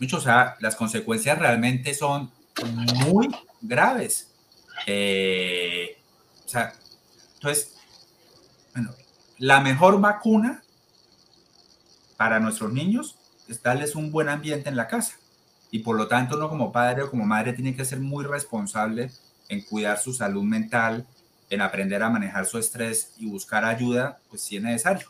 Muchos, 0.00 0.22
o 0.22 0.24
sea, 0.24 0.56
las 0.58 0.74
consecuencias 0.74 1.38
realmente 1.38 1.94
son 1.94 2.32
muy 3.06 3.28
graves. 3.60 4.32
Eh, 4.84 5.96
o 6.44 6.48
sea, 6.48 6.72
entonces, 7.34 7.76
bueno, 8.74 8.90
la 9.38 9.60
mejor 9.60 10.00
vacuna 10.00 10.64
para 12.16 12.40
nuestros 12.40 12.72
niños 12.72 13.19
darles 13.62 13.94
un 13.94 14.10
buen 14.10 14.28
ambiente 14.28 14.68
en 14.68 14.76
la 14.76 14.88
casa. 14.88 15.16
Y 15.70 15.80
por 15.80 15.96
lo 15.96 16.08
tanto, 16.08 16.36
uno 16.36 16.48
como 16.48 16.72
padre 16.72 17.02
o 17.02 17.10
como 17.10 17.24
madre 17.24 17.52
tiene 17.52 17.76
que 17.76 17.84
ser 17.84 18.00
muy 18.00 18.24
responsable 18.24 19.10
en 19.48 19.62
cuidar 19.62 19.98
su 19.98 20.12
salud 20.12 20.42
mental, 20.42 21.06
en 21.48 21.60
aprender 21.60 22.02
a 22.02 22.10
manejar 22.10 22.46
su 22.46 22.58
estrés 22.58 23.12
y 23.18 23.26
buscar 23.26 23.64
ayuda, 23.64 24.18
pues 24.28 24.42
si 24.42 24.56
es 24.56 24.62
necesario. 24.62 25.08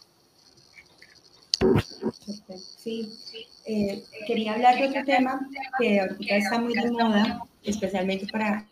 Sí, 2.79 3.13
eh, 3.67 4.03
quería 4.27 4.55
hablar 4.55 4.79
de 4.79 4.89
otro 4.89 5.05
tema 5.05 5.49
que 5.79 6.01
ahorita 6.01 6.37
está 6.37 6.59
muy 6.59 6.75
de 6.75 6.91
moda, 6.91 7.43
especialmente 7.63 8.27
para 8.33 8.67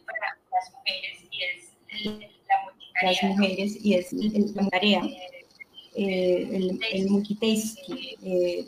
las 3.02 3.22
mujeres, 3.22 3.76
y 3.82 3.94
es 3.94 4.12
la 4.12 4.78
eh, 5.94 6.48
el, 6.52 6.80
el. 6.92 7.08
Eh, 8.22 8.66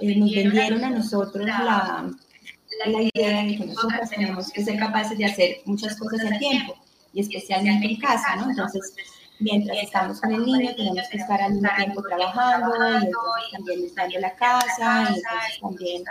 nos 0.00 0.34
vendieron 0.34 0.84
a 0.84 0.90
nosotros 0.90 1.46
la, 1.46 2.10
la 2.86 3.02
idea 3.02 3.44
de 3.44 3.56
que 3.56 3.66
nosotras 3.66 4.10
tenemos 4.10 4.50
que 4.50 4.64
ser 4.64 4.78
capaces 4.78 5.16
de 5.18 5.26
hacer 5.26 5.56
muchas 5.64 5.96
cosas 5.98 6.20
al 6.20 6.38
tiempo 6.38 6.76
y 7.12 7.20
especialmente 7.20 7.86
en 7.86 7.96
casa, 7.96 8.36
¿no? 8.36 8.50
Entonces, 8.50 8.94
mientras 9.38 9.78
estamos 9.78 10.20
con 10.20 10.32
el 10.32 10.44
niño, 10.44 10.74
tenemos 10.74 11.08
que 11.10 11.18
estar 11.18 11.40
al 11.40 11.52
mismo 11.52 11.68
tiempo 11.76 12.02
trabajando 12.02 12.74
y 12.76 13.06
entonces 13.06 13.52
también 13.52 13.84
estando 13.84 14.14
en 14.16 14.20
la 14.22 14.34
casa 14.34 15.10
y 15.10 15.18
entonces 15.18 15.60
también 15.60 16.04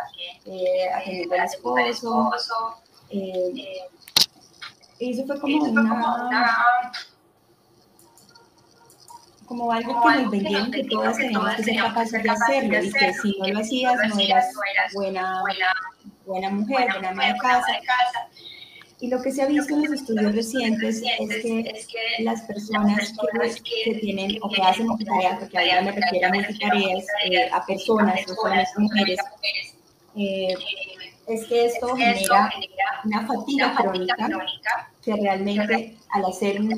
eh, 0.46 0.90
atendiendo 0.96 1.36
al 1.36 1.88
esposo. 1.90 2.76
Eh, 3.10 3.90
y 5.00 5.12
eso 5.12 5.26
fue 5.26 5.40
como 5.40 5.64
una 5.64 6.92
como 9.54 9.72
algo 9.72 10.02
que 10.02 10.22
nos 10.22 10.32
vendieron 10.32 10.72
que 10.72 10.84
todas 10.86 11.18
tenemos 11.18 11.56
que 11.56 11.64
ser 11.64 11.76
capaces 11.78 12.24
de 12.24 12.30
hacerlo. 12.30 12.84
Y 12.84 12.92
que 12.92 13.14
si 13.14 13.38
no 13.40 13.48
lo 13.48 13.60
hacías 13.60 13.96
no 14.10 14.20
eras 14.20 14.46
buena, 14.94 15.42
buena 16.26 16.50
mujer, 16.50 16.88
buena 16.92 17.10
ama 17.10 17.28
de 17.28 17.38
casa. 17.40 18.28
Y 19.00 19.08
lo 19.10 19.22
que 19.22 19.32
se 19.32 19.44
ha 19.44 19.48
visto 19.48 19.74
en 19.76 19.84
los 19.84 19.92
estudios 19.92 20.34
recientes 20.34 21.04
es 21.20 21.88
que 21.88 22.24
las 22.24 22.42
personas 22.44 23.14
que, 23.86 23.96
tienen 23.96 24.40
o 24.42 24.50
que 24.50 24.62
hacen 24.62 24.88
multitareas, 24.88 25.40
porque 25.40 25.58
ahora 25.58 25.82
me 25.82 25.92
refiero 25.92 26.28
a 26.28 26.34
multitareas, 26.34 27.06
eh, 27.26 27.50
a 27.52 27.66
personas, 27.66 28.22
no 28.28 28.34
solamente 28.34 28.72
mujeres, 28.78 29.20
eh, 30.16 30.56
es 31.28 31.46
que 31.46 31.66
esto 31.66 31.96
genera 31.96 32.52
una 33.04 33.28
fatiga 33.28 33.76
crónica 33.76 34.90
que 35.04 35.16
realmente 35.16 35.98
al 36.12 36.26
hacer 36.26 36.62
una 36.62 36.78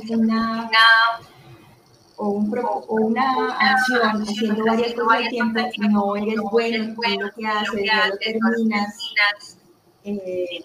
o, 2.17 2.29
un, 2.29 2.57
o, 2.57 2.85
una 2.89 3.55
acción 3.57 4.21
haciendo 4.21 4.65
varias 4.65 4.93
cosas 4.93 5.23
al 5.23 5.29
tiempo, 5.29 5.59
no 5.89 6.15
eres 6.15 6.39
bueno 6.51 6.77
en 6.77 7.21
lo 7.21 7.31
que 7.31 7.47
haces, 7.47 7.73
no 7.73 8.07
lo 8.07 8.17
terminas, 8.17 9.57
eh, 10.03 10.63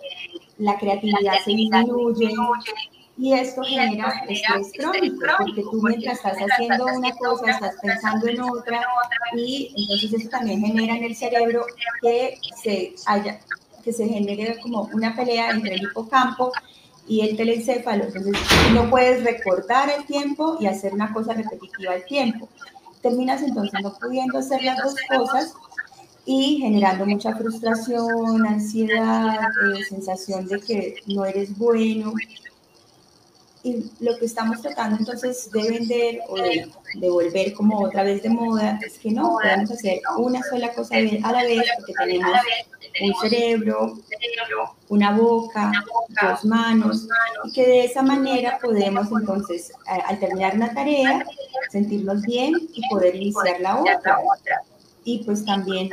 la 0.58 0.78
creatividad 0.78 1.34
se 1.44 1.50
disminuye 1.52 2.34
y 3.16 3.34
esto 3.34 3.62
genera 3.62 4.08
estrés 4.28 4.72
crónico, 4.78 5.26
porque 5.38 5.62
tú 5.62 5.82
mientras 5.82 6.16
estás 6.16 6.36
haciendo 6.38 6.86
una 6.86 7.14
cosa, 7.16 7.50
estás 7.50 7.74
pensando 7.82 8.28
en 8.28 8.40
otra 8.40 8.82
y 9.36 9.74
entonces 9.76 10.14
eso 10.14 10.28
también 10.30 10.62
genera 10.62 10.96
en 10.96 11.04
el 11.04 11.14
cerebro 11.14 11.66
que 12.00 12.38
se 12.62 12.94
haya 13.06 13.40
que 13.84 13.92
se 13.92 14.06
genere 14.06 14.58
como 14.60 14.88
una 14.92 15.16
pelea 15.16 15.50
entre 15.50 15.74
el 15.74 15.82
hipocampo 15.82 16.52
y 17.10 17.22
el 17.22 17.36
telencéfalo. 17.36 18.04
Entonces, 18.04 18.36
no 18.72 18.88
puedes 18.88 19.24
recordar 19.24 19.90
el 19.90 20.06
tiempo 20.06 20.56
y 20.60 20.66
hacer 20.66 20.94
una 20.94 21.12
cosa 21.12 21.34
repetitiva 21.34 21.94
al 21.94 22.04
tiempo. 22.04 22.48
Terminas 23.02 23.42
entonces 23.42 23.80
no 23.82 23.92
pudiendo 23.94 24.38
hacer 24.38 24.62
las 24.62 24.78
dos 24.78 24.94
cosas 25.08 25.54
y 26.24 26.58
generando 26.58 27.04
mucha 27.06 27.34
frustración, 27.34 28.46
ansiedad, 28.46 29.40
eh, 29.40 29.84
sensación 29.88 30.46
de 30.46 30.60
que 30.60 30.94
no 31.06 31.24
eres 31.24 31.58
bueno. 31.58 32.12
Y 33.62 33.90
lo 34.00 34.16
que 34.16 34.24
estamos 34.24 34.62
tratando 34.62 34.96
entonces 34.98 35.50
de 35.50 35.68
vender 35.68 36.20
o 36.28 36.36
de, 36.36 36.66
de 36.94 37.10
volver 37.10 37.52
como 37.52 37.82
otra 37.82 38.02
vez 38.04 38.22
de 38.22 38.30
moda 38.30 38.78
es 38.84 38.98
que 38.98 39.10
no 39.10 39.32
podemos 39.32 39.70
hacer 39.70 40.00
una 40.16 40.42
sola 40.42 40.72
cosa 40.72 40.96
a 40.96 41.32
la 41.32 41.42
vez 41.44 41.62
porque 41.76 41.92
tenemos 41.98 42.38
un 43.02 43.14
cerebro, 43.20 43.98
una 44.88 45.12
boca, 45.16 45.72
dos 46.22 46.44
manos, 46.44 47.06
y 47.44 47.52
que 47.52 47.66
de 47.66 47.84
esa 47.84 48.02
manera 48.02 48.58
podemos 48.60 49.08
entonces, 49.12 49.72
al 49.86 50.18
terminar 50.18 50.54
una 50.54 50.72
tarea, 50.72 51.24
sentirnos 51.70 52.22
bien 52.22 52.54
y 52.72 52.88
poder 52.88 53.14
iniciar 53.14 53.60
la 53.60 53.80
otra. 53.80 54.18
Y 55.04 55.24
pues 55.24 55.44
también 55.44 55.90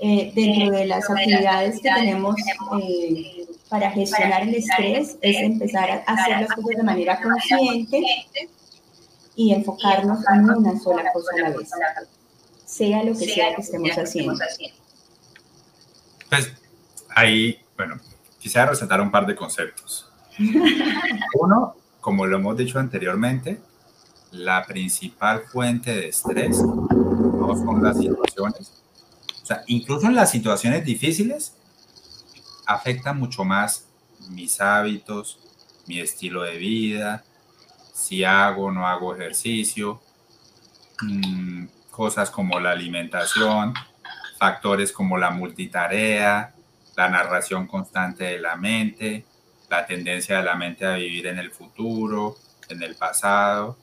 eh, 0.00 0.32
dentro 0.34 0.76
de 0.76 0.86
las 0.86 1.08
actividades 1.08 1.80
que 1.80 1.90
tenemos 1.90 2.34
eh, 2.82 3.37
para 3.68 3.90
gestionar 3.90 4.42
el 4.42 4.54
estrés 4.54 5.16
es 5.20 5.36
empezar 5.36 5.90
a 5.90 6.12
hacer 6.12 6.40
las 6.40 6.52
cosas 6.52 6.76
de 6.76 6.82
manera 6.82 7.20
consciente 7.20 8.02
y 9.36 9.52
enfocarnos 9.54 10.18
en 10.34 10.50
una 10.50 10.78
sola 10.78 11.04
cosa 11.12 11.30
a 11.36 11.50
la 11.50 11.56
vez, 11.56 11.70
sea 12.64 13.04
lo 13.04 13.12
que 13.12 13.26
sea 13.26 13.54
que 13.54 13.62
estemos 13.62 13.90
haciendo. 13.90 14.34
Pues 16.28 16.52
ahí, 17.14 17.60
bueno, 17.76 18.00
quisiera 18.38 18.66
resaltar 18.66 19.00
un 19.00 19.10
par 19.10 19.26
de 19.26 19.36
conceptos. 19.36 20.10
Uno, 21.34 21.76
como 22.00 22.26
lo 22.26 22.36
hemos 22.36 22.56
dicho 22.56 22.78
anteriormente, 22.78 23.60
la 24.32 24.64
principal 24.66 25.42
fuente 25.46 25.94
de 25.94 26.08
estrés 26.08 26.58
no 26.60 27.56
son 27.56 27.82
las 27.82 27.98
situaciones. 27.98 28.72
O 29.42 29.46
sea, 29.46 29.62
incluso 29.66 30.06
en 30.06 30.14
las 30.14 30.30
situaciones 30.30 30.84
difíciles, 30.84 31.54
afecta 32.68 33.14
mucho 33.14 33.44
más 33.44 33.86
mis 34.28 34.60
hábitos, 34.60 35.40
mi 35.86 36.00
estilo 36.00 36.42
de 36.42 36.58
vida, 36.58 37.24
si 37.94 38.24
hago 38.24 38.66
o 38.66 38.70
no 38.70 38.86
hago 38.86 39.14
ejercicio, 39.14 40.02
mm, 41.00 41.64
cosas 41.90 42.30
como 42.30 42.60
la 42.60 42.72
alimentación, 42.72 43.72
factores 44.38 44.92
como 44.92 45.16
la 45.16 45.30
multitarea, 45.30 46.54
la 46.94 47.08
narración 47.08 47.66
constante 47.66 48.24
de 48.24 48.38
la 48.38 48.54
mente, 48.56 49.24
la 49.70 49.86
tendencia 49.86 50.36
de 50.36 50.42
la 50.42 50.54
mente 50.54 50.84
a 50.84 50.94
vivir 50.94 51.26
en 51.26 51.38
el 51.38 51.50
futuro, 51.50 52.36
en 52.68 52.82
el 52.82 52.96
pasado, 52.96 53.78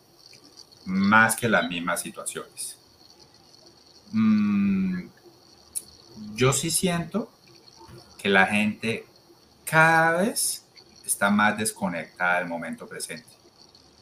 más 0.86 1.36
que 1.36 1.50
las 1.50 1.67
mismas 1.67 2.02
situaciones. 2.02 2.78
Mm, 4.12 5.08
yo 6.36 6.54
sí 6.54 6.69
siento 6.69 7.35
que 8.26 8.30
la 8.32 8.48
gente 8.48 9.06
cada 9.66 10.14
vez 10.14 10.66
está 11.06 11.30
más 11.30 11.60
desconectada 11.60 12.40
del 12.40 12.48
momento 12.48 12.88
presente. 12.88 13.30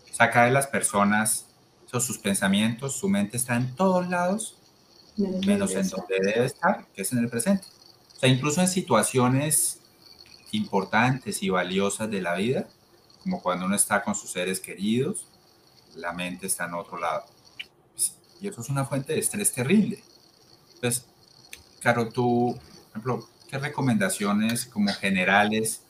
O 0.10 0.16
sea, 0.16 0.32
cada 0.32 0.46
vez 0.46 0.54
las 0.54 0.68
personas, 0.68 1.48
sus 1.92 2.18
pensamientos, 2.20 2.96
su 2.96 3.10
mente 3.10 3.36
está 3.36 3.58
en 3.58 3.76
todos 3.76 4.08
lados, 4.08 4.58
menos 5.18 5.76
en 5.76 5.90
donde 5.90 6.22
debe 6.22 6.46
estar, 6.46 6.86
que 6.96 7.02
es 7.02 7.12
en 7.12 7.18
el 7.18 7.30
presente. 7.30 7.66
O 8.16 8.20
sea, 8.22 8.30
incluso 8.30 8.62
en 8.62 8.70
situaciones 8.70 9.82
importantes 10.54 11.44
y 11.44 11.50
valiosas 11.50 12.10
de 12.10 12.22
la 12.22 12.36
vida, 12.36 12.70
como 13.24 13.42
cuando 13.42 13.66
uno 13.66 13.76
está 13.76 14.06
con 14.06 14.16
sus 14.16 14.32
seres 14.32 14.62
queridos, 14.62 15.28
la 15.96 16.14
mente 16.14 16.48
está 16.48 16.64
en 16.64 16.76
otro 16.76 16.98
lado. 16.98 17.26
Y 18.40 18.48
eso 18.48 18.62
es 18.62 18.70
una 18.70 18.86
fuente 18.86 19.12
de 19.12 19.20
estrés 19.20 19.52
terrible. 19.52 20.02
Entonces, 20.76 21.08
Caro, 21.82 22.08
tú, 22.08 22.58
por 22.58 22.90
ejemplo, 22.92 23.33
¿qué 23.54 23.60
recomendaciones 23.60 24.66
como 24.66 24.92
generales 24.94 25.84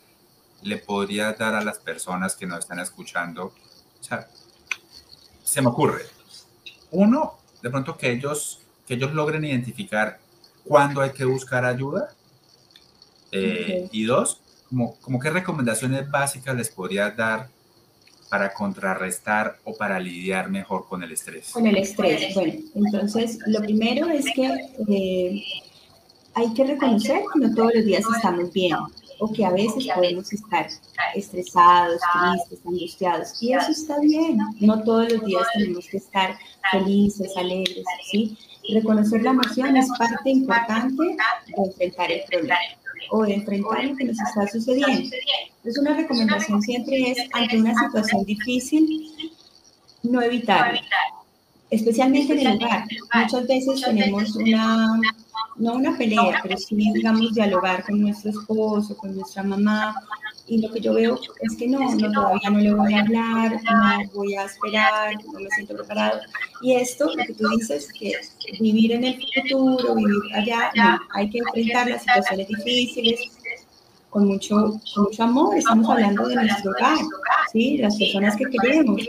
le 0.63 0.77
podrías 0.77 1.37
dar 1.37 1.55
a 1.55 1.63
las 1.63 1.79
personas 1.79 2.35
que 2.35 2.45
nos 2.45 2.59
están 2.59 2.79
escuchando? 2.79 3.53
O 4.01 4.03
sea, 4.03 4.27
se 5.45 5.61
me 5.61 5.69
ocurre. 5.69 6.01
Uno, 6.91 7.39
de 7.61 7.69
pronto 7.69 7.97
que 7.97 8.11
ellos, 8.11 8.59
que 8.85 8.95
ellos 8.95 9.13
logren 9.13 9.45
identificar 9.45 10.19
cuándo 10.65 10.99
hay 10.99 11.11
que 11.11 11.23
buscar 11.23 11.63
ayuda. 11.63 12.13
Eh, 13.31 13.87
y 13.93 14.03
dos, 14.03 14.41
como, 14.67 14.97
como 14.99 15.17
qué 15.21 15.29
recomendaciones 15.29 16.11
básicas 16.11 16.57
les 16.57 16.69
podrías 16.69 17.15
dar 17.15 17.47
para 18.29 18.53
contrarrestar 18.53 19.59
o 19.63 19.73
para 19.77 20.01
lidiar 20.01 20.49
mejor 20.49 20.85
con 20.89 21.01
el 21.01 21.13
estrés? 21.13 21.51
Con 21.51 21.65
el 21.65 21.77
estrés, 21.77 22.33
bueno, 22.35 22.59
entonces 22.73 23.39
lo 23.45 23.61
primero 23.61 24.09
es 24.09 24.25
que 24.35 24.49
eh, 24.89 25.43
hay 26.35 26.53
que 26.53 26.63
reconocer 26.63 27.21
que 27.33 27.39
no 27.39 27.55
todos 27.55 27.71
los 27.75 27.85
días 27.85 28.03
estamos 28.15 28.51
bien 28.51 28.75
o 29.19 29.31
que 29.31 29.45
a 29.45 29.51
veces 29.51 29.87
podemos 29.93 30.31
estar 30.33 30.67
estresados, 31.15 32.01
tristes, 32.11 32.65
angustiados 32.65 33.43
y 33.43 33.53
eso 33.53 33.71
está 33.71 33.99
bien, 33.99 34.39
no 34.59 34.83
todos 34.83 35.11
los 35.11 35.25
días 35.25 35.43
tenemos 35.53 35.87
que 35.87 35.97
estar 35.97 36.37
felices, 36.71 37.31
alegres, 37.37 37.85
¿sí? 38.11 38.37
Reconocer 38.73 39.21
la 39.21 39.31
emoción 39.31 39.77
es 39.77 39.87
parte 39.97 40.29
importante 40.29 41.03
de 41.03 41.63
enfrentar 41.63 42.11
el 42.11 42.21
problema 42.29 42.55
o 43.11 43.23
de 43.23 43.35
enfrentar 43.35 43.83
lo 43.83 43.95
que 43.95 44.05
nos 44.05 44.17
está 44.19 44.47
sucediendo. 44.47 45.15
Entonces, 45.57 45.81
una 45.81 45.95
recomendación 45.95 46.61
siempre 46.61 47.11
es, 47.11 47.17
ante 47.33 47.59
una 47.59 47.75
situación 47.75 48.23
difícil, 48.25 49.11
no 50.03 50.21
evitarlo, 50.21 50.79
especialmente 51.69 52.33
en 52.33 52.47
el 52.47 52.55
hogar. 52.55 52.85
Muchas 53.13 53.47
veces 53.47 53.81
tenemos 53.81 54.35
una, 54.35 54.99
no 55.55 55.73
una 55.73 55.97
pelea, 55.97 56.39
pero 56.41 56.57
sí, 56.57 56.75
digamos, 56.75 57.33
dialogar 57.33 57.83
con 57.83 58.01
nuestro 58.01 58.31
esposo, 58.31 58.95
con 58.97 59.15
nuestra 59.15 59.43
mamá, 59.43 59.95
y 60.45 60.61
lo 60.61 60.73
que 60.73 60.81
yo 60.81 60.93
veo 60.93 61.19
es 61.39 61.55
que 61.55 61.67
no, 61.67 61.79
no, 61.79 62.11
todavía 62.11 62.49
no 62.49 62.59
le 62.59 62.73
voy 62.73 62.93
a 62.93 63.01
hablar, 63.01 63.61
no 63.63 64.09
voy 64.13 64.35
a 64.35 64.43
esperar, 64.43 65.13
no 65.31 65.39
me 65.39 65.49
siento 65.51 65.75
preparado. 65.75 66.19
Y 66.61 66.75
esto, 66.75 67.05
lo 67.15 67.23
que 67.23 67.33
tú 67.33 67.47
dices, 67.49 67.87
que 67.97 68.13
vivir 68.59 68.91
en 68.91 69.05
el 69.05 69.15
futuro, 69.15 69.95
vivir 69.95 70.35
allá, 70.35 70.71
no, 70.75 70.99
hay 71.13 71.29
que 71.29 71.39
enfrentar 71.39 71.87
las 71.89 72.01
situaciones 72.01 72.47
difíciles 72.47 73.21
con 74.13 74.27
mucho, 74.27 74.79
con 74.93 75.03
mucho 75.05 75.23
amor. 75.23 75.57
Estamos 75.57 75.89
hablando 75.89 76.27
de 76.27 76.35
nuestro 76.35 76.71
hogar, 76.71 76.97
¿sí? 77.51 77.77
las 77.79 77.97
personas 77.97 78.35
que 78.35 78.45
queremos, 78.45 79.01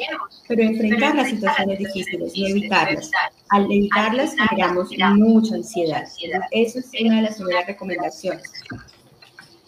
pero 0.49 0.63
enfrentar 0.63 1.15
las 1.15 1.29
situaciones 1.29 1.79
difíciles 1.79 2.33
y 2.35 2.51
evitarlas. 2.51 3.11
Al 3.51 3.65
evitarlas 3.65 4.35
generamos 4.35 4.89
mucha 5.17 5.57
ansiedad. 5.57 6.05
Eso 6.51 6.79
es 6.79 6.87
una 7.03 7.17
de 7.17 7.23
las 7.23 7.37
primeras 7.37 7.67
recomendaciones. 7.67 8.51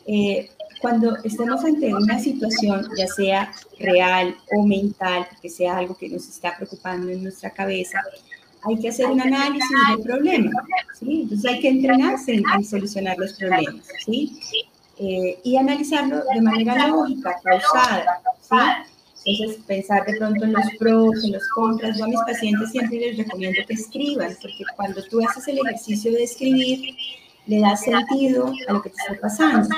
Eh, 0.07 0.51
cuando 0.81 1.17
estemos 1.23 1.63
ante 1.65 1.95
una 1.95 2.19
situación, 2.19 2.89
ya 2.97 3.07
sea 3.07 3.53
real 3.79 4.35
o 4.57 4.67
mental, 4.67 5.27
que 5.43 5.51
sea 5.51 5.77
algo 5.77 5.97
que 5.97 6.09
nos 6.09 6.27
está 6.29 6.57
preocupando 6.57 7.11
en 7.11 7.23
nuestra 7.23 7.51
cabeza, 7.51 8.01
hay 8.63 8.79
que 8.79 8.89
hacer 8.89 9.07
un 9.07 9.21
análisis 9.21 9.69
del 9.91 10.03
problema, 10.03 10.51
¿sí? 10.99 11.23
Entonces 11.23 11.51
hay 11.51 11.61
que 11.61 11.69
entrenarse 11.69 12.35
en, 12.35 12.65
solucionar 12.65 13.17
los 13.19 13.35
problemas, 13.35 13.87
¿sí? 14.05 14.33
Eh, 14.99 15.39
y 15.45 15.57
analizarlo 15.57 16.23
de 16.35 16.41
manera 16.41 16.89
lógica, 16.89 17.39
pausada, 17.45 18.23
¿sí? 18.41 18.57
Entonces, 19.27 19.63
pensar 19.67 20.07
de 20.07 20.17
pronto 20.17 20.45
en 20.45 20.53
los 20.53 20.65
pros, 20.79 21.25
en 21.25 21.33
los 21.33 21.47
contras. 21.49 21.99
Yo 21.99 22.05
a 22.05 22.09
mis 22.09 22.21
pacientes 22.21 22.71
siempre 22.71 22.99
les 22.99 23.19
recomiendo 23.19 23.61
que 23.67 23.75
escriban, 23.75 24.35
porque 24.41 24.65
cuando 24.77 25.03
tú 25.11 25.21
haces 25.21 25.49
el 25.49 25.59
ejercicio 25.59 26.13
de 26.13 26.23
escribir, 26.23 26.95
le 27.47 27.61
das 27.61 27.83
sentido 27.83 28.53
a 28.69 28.73
lo 28.73 28.83
que 28.83 28.91
te 28.91 28.97
está 28.97 29.21
pasando. 29.21 29.69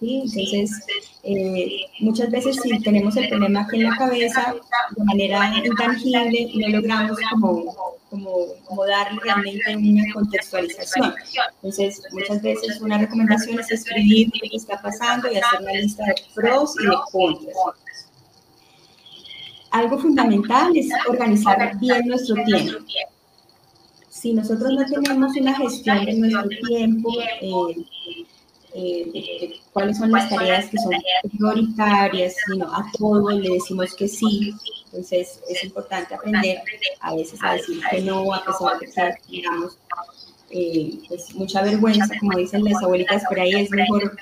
¿sí? 0.00 0.22
Entonces, 0.24 0.84
eh, 1.22 1.86
muchas 2.00 2.30
veces 2.30 2.56
si 2.60 2.80
tenemos 2.80 3.16
el 3.16 3.28
problema 3.28 3.62
aquí 3.62 3.76
en 3.76 3.84
la 3.84 3.96
cabeza, 3.96 4.54
de 4.96 5.04
manera 5.04 5.52
intangible, 5.64 6.50
no 6.54 6.68
logramos 6.68 7.16
como, 7.30 7.74
como, 8.22 8.86
darle 8.86 9.20
realmente 9.22 9.76
una 9.76 10.12
contextualización. 10.12 11.14
Entonces, 11.56 12.02
muchas 12.12 12.42
veces 12.42 12.80
una 12.80 12.98
recomendación 12.98 13.60
es 13.60 13.70
escribir 13.70 14.28
lo 14.34 14.50
que 14.50 14.56
está 14.56 14.80
pasando 14.80 15.30
y 15.30 15.36
hacer 15.36 15.60
una 15.60 15.72
lista 15.72 16.04
de 16.04 16.14
pros 16.34 16.74
y 16.80 16.86
de 16.86 16.96
contras. 17.12 18.10
Algo 19.70 19.98
fundamental 19.98 20.76
es 20.76 20.88
organizar 21.08 21.78
bien 21.78 22.06
nuestro 22.06 22.36
tiempo. 22.44 22.84
Si 24.08 24.32
nosotros 24.32 24.72
no 24.72 24.84
tenemos 24.86 25.36
una 25.36 25.54
gestión 25.54 26.04
de 26.06 26.12
nuestro 26.14 26.48
tiempo, 26.66 27.10
eh, 27.42 27.76
eh, 28.74 29.60
cuáles 29.72 29.98
son 29.98 30.10
las 30.10 30.28
tareas 30.28 30.68
que 30.70 30.78
son 30.78 30.92
prioritarias, 31.30 32.34
sino 32.46 32.66
a 32.74 32.90
todo 32.98 33.30
le 33.30 33.50
decimos 33.50 33.94
que 33.94 34.08
sí. 34.08 34.54
Entonces 34.96 35.40
es 35.46 35.62
importante 35.62 36.14
aprender 36.14 36.62
a 37.00 37.14
veces 37.14 37.38
a 37.42 37.52
decir 37.52 37.82
que 37.90 38.00
no, 38.00 38.32
a 38.32 38.42
pesar 38.78 39.12
de 39.12 39.20
que 39.20 39.28
digamos, 39.28 39.76
eh, 40.48 40.98
pues 41.06 41.34
mucha 41.34 41.60
vergüenza, 41.60 42.14
como 42.18 42.38
dicen 42.38 42.64
las 42.64 42.82
abuelitas 42.82 43.22
por 43.28 43.38
ahí, 43.38 43.52
es 43.56 43.70
mejor 43.70 44.16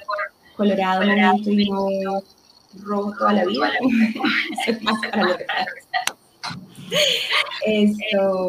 colorado 0.57 1.03
momento 1.05 1.51
y 1.51 1.71
no 1.71 2.23
rojo 2.83 3.15
toda 3.17 3.35
la 3.35 3.45
vida. 3.45 3.71
Eso 4.67 4.73
es 4.73 4.83
más 4.83 4.97
para 5.13 5.37
Esto 7.67 8.49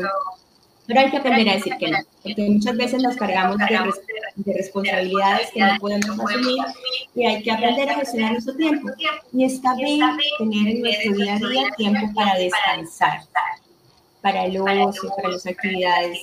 pero 0.88 1.00
hay 1.00 1.10
que 1.10 1.18
aprender 1.18 1.50
a 1.50 1.54
decir 1.54 1.74
que 1.80 1.90
no, 1.90 1.98
porque 2.24 2.50
muchas 2.50 2.78
veces 2.78 3.02
nos 3.02 3.16
cargamos 3.16 3.58
de, 3.58 4.54
responsabilidades 4.54 5.50
que 5.52 5.62
no 5.62 5.78
podemos 5.80 6.10
asumir 6.10 6.58
y 7.16 7.26
hay 7.26 7.42
que 7.42 7.52
aprender 7.52 7.90
a 7.90 7.96
gestionar 7.96 8.34
nuestro 8.34 8.56
tiempo. 8.56 8.90
Y 9.34 9.46
está 9.46 9.76
bien 9.76 10.02
tener 10.38 10.68
en 10.68 10.82
nuestro 10.82 11.14
día 11.14 11.36
a 11.36 11.40
día 11.40 11.72
tiempo 11.78 12.14
para 12.14 12.38
descansar, 12.38 13.22
para 14.26 14.46
el 14.46 14.60
ocio, 14.60 15.12
para 15.16 15.30
las 15.30 15.46
actividades 15.46 16.18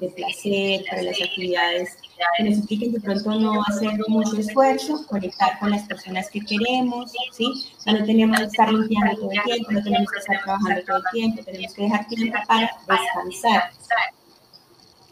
de, 0.00 0.08
placer, 0.10 0.84
para 0.88 1.02
las 1.02 1.20
actividades 1.20 1.98
que 2.36 2.44
nos 2.44 2.58
impliquen 2.58 2.92
de 2.92 3.00
pronto 3.00 3.34
no 3.34 3.60
hacer 3.64 3.98
mucho 4.06 4.36
esfuerzo, 4.36 5.04
conectar 5.08 5.58
con 5.58 5.72
las 5.72 5.82
personas 5.88 6.30
que 6.30 6.40
queremos, 6.40 7.12
¿sí? 7.32 7.68
no 7.84 8.04
tenemos 8.04 8.38
que 8.38 8.44
estar 8.44 8.72
limpiando 8.72 9.16
todo 9.16 9.32
el 9.32 9.42
tiempo, 9.42 9.72
no 9.72 9.82
tenemos 9.82 10.08
que 10.08 10.18
estar 10.20 10.40
trabajando 10.44 10.82
todo 10.86 10.96
el 10.98 11.02
tiempo, 11.10 11.42
tenemos 11.42 11.74
que 11.74 11.82
dejar 11.82 12.06
tiempo 12.06 12.38
para 12.46 12.70
descansar. 12.86 13.70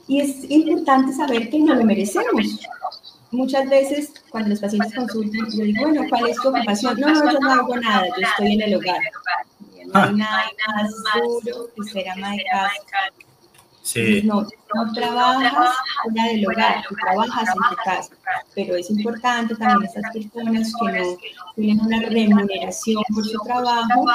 Y 0.06 0.20
es 0.20 0.48
importante 0.48 1.14
saber 1.14 1.50
que 1.50 1.59
no 1.59 1.74
lo 1.74 1.85
merecemos. 1.85 2.61
Muchas 3.32 3.68
veces 3.68 4.12
cuando 4.30 4.50
los 4.50 4.61
pacientes 4.61 4.94
consultan, 4.94 5.50
yo 5.50 5.64
digo, 5.64 5.82
bueno, 5.82 6.06
¿cuál 6.09 6.28
es 6.28 6.37
tu 6.37 6.50
ocupación? 6.50 7.00
No, 7.00 7.09
no, 7.09 7.32
yo 7.32 7.40
no 7.40 7.52
hago 7.52 7.76
nada, 7.76 8.06
yo 8.06 8.24
estoy 8.24 8.52
en 8.52 8.62
el 8.62 8.76
hogar. 8.76 9.00
No 9.96 10.24
hay 10.24 10.50
nada 10.66 10.82
más 10.82 11.42
duro 11.44 11.68
que 11.74 11.82
ser 11.85 12.09
ama 12.09 12.32
de 12.32 12.44
casa. 12.50 12.72
Sí. 13.82 14.22
No, 14.24 14.42
no 14.74 14.92
trabajas 14.94 15.74
fuera 16.02 16.24
del 16.24 16.46
hogar, 16.46 16.85
tú 16.88 16.94
trabajas 16.96 17.48
en 17.48 17.70
tu 17.70 17.76
casa, 17.85 18.14
pero 18.52 18.74
es 18.74 18.90
importante 18.90 19.54
también 19.54 19.88
esas 19.88 20.12
personas 20.12 20.72
que 20.80 20.92
no 20.92 21.52
tienen 21.54 21.80
una 21.80 22.00
remuneración 22.00 23.00
por 23.14 23.24
su 23.24 23.38
trabajo, 23.44 24.06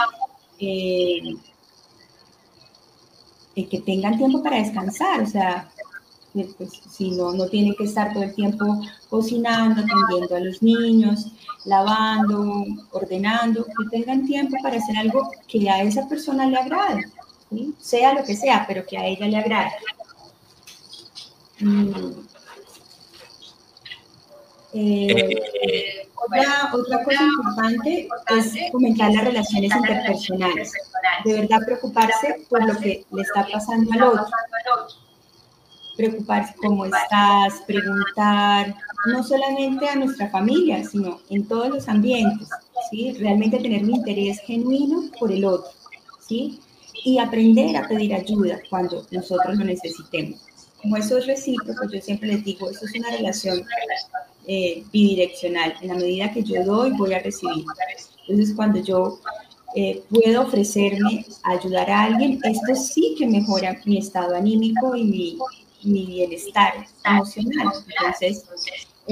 eh, 0.59 1.21
que 3.55 3.79
tengan 3.85 4.17
tiempo 4.17 4.43
para 4.43 4.57
descansar, 4.57 5.21
o 5.21 5.25
sea, 5.25 5.71
pues, 6.33 6.71
si 6.89 7.11
no, 7.11 7.33
no 7.33 7.47
tienen 7.47 7.75
que 7.75 7.83
estar 7.83 8.13
todo 8.13 8.23
el 8.23 8.33
tiempo 8.33 8.81
cocinando, 9.09 9.81
atendiendo 9.81 10.35
a 10.35 10.39
los 10.39 10.61
niños, 10.61 11.27
lavando, 11.65 12.65
ordenando, 12.91 13.65
que 13.65 13.97
tengan 13.97 14.25
tiempo 14.25 14.55
para 14.63 14.77
hacer 14.77 14.97
algo 14.97 15.31
que 15.47 15.69
a 15.69 15.83
esa 15.83 16.07
persona 16.07 16.47
le 16.47 16.57
agrade, 16.57 17.05
sea 17.79 18.13
lo 18.13 18.23
que 18.23 18.35
sea, 18.35 18.65
pero 18.67 18.85
que 18.85 18.97
a 18.97 19.05
ella 19.05 19.27
le 19.27 19.37
agrade. 19.37 19.71
Mm. 21.59 22.11
Eh, 24.73 26.07
otra, 26.15 26.71
otra 26.73 27.03
cosa 27.03 27.23
importante 27.23 28.07
es 28.37 28.71
fomentar 28.71 29.11
las 29.11 29.25
relaciones 29.25 29.75
interpersonales. 29.75 30.71
De 31.25 31.33
verdad 31.33 31.59
preocuparse 31.65 32.45
por 32.49 32.65
lo 32.65 32.79
que 32.79 33.05
le 33.11 33.21
está 33.21 33.45
pasando 33.51 33.91
al 33.91 34.03
otro 34.03 34.27
preocuparse 36.01 36.55
cómo 36.55 36.85
estás, 36.85 37.61
preguntar, 37.67 38.75
no 39.05 39.23
solamente 39.23 39.87
a 39.87 39.95
nuestra 39.95 40.29
familia, 40.29 40.83
sino 40.83 41.19
en 41.29 41.47
todos 41.47 41.69
los 41.69 41.87
ambientes, 41.87 42.47
¿sí? 42.89 43.13
Realmente 43.13 43.57
tener 43.59 43.83
un 43.83 43.95
interés 43.95 44.39
genuino 44.41 45.09
por 45.19 45.31
el 45.31 45.45
otro, 45.45 45.71
¿sí? 46.27 46.59
Y 47.03 47.17
aprender 47.17 47.75
a 47.77 47.87
pedir 47.87 48.13
ayuda 48.13 48.59
cuando 48.69 49.05
nosotros 49.11 49.57
lo 49.57 49.65
necesitemos. 49.65 50.39
Como 50.81 50.97
eso 50.97 51.17
es 51.17 51.27
recíproco, 51.27 51.89
yo 51.91 52.01
siempre 52.01 52.29
les 52.29 52.43
digo, 52.43 52.69
eso 52.69 52.85
es 52.85 52.95
una 52.95 53.11
relación 53.11 53.63
eh, 54.47 54.83
bidireccional. 54.91 55.75
En 55.81 55.89
la 55.89 55.95
medida 55.95 56.31
que 56.31 56.43
yo 56.43 56.63
doy, 56.63 56.91
voy 56.91 57.13
a 57.13 57.19
recibir. 57.19 57.63
Entonces, 58.27 58.55
cuando 58.55 58.79
yo 58.79 59.19
eh, 59.75 60.03
puedo 60.09 60.41
ofrecerme 60.41 61.25
a 61.43 61.51
ayudar 61.51 61.89
a 61.89 62.03
alguien, 62.03 62.39
esto 62.43 62.75
sí 62.75 63.15
que 63.17 63.27
mejora 63.27 63.79
mi 63.85 63.99
estado 63.99 64.35
anímico 64.35 64.95
y 64.95 65.03
mi, 65.03 65.37
mi 65.83 66.05
bienestar 66.05 66.87
emocional. 67.05 67.67
Entonces, 67.87 68.45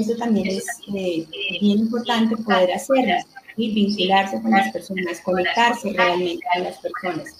eso 0.00 0.16
también 0.16 0.48
es 0.48 0.64
eh, 0.94 1.26
bien 1.60 1.78
importante 1.78 2.36
poder 2.36 2.72
hacerlo 2.72 3.14
y 3.56 3.74
vincularse 3.74 4.40
con 4.40 4.50
las 4.50 4.72
personas, 4.72 5.20
conectarse 5.20 5.92
realmente 5.92 6.44
con 6.54 6.64
las 6.64 6.78
personas. 6.78 7.36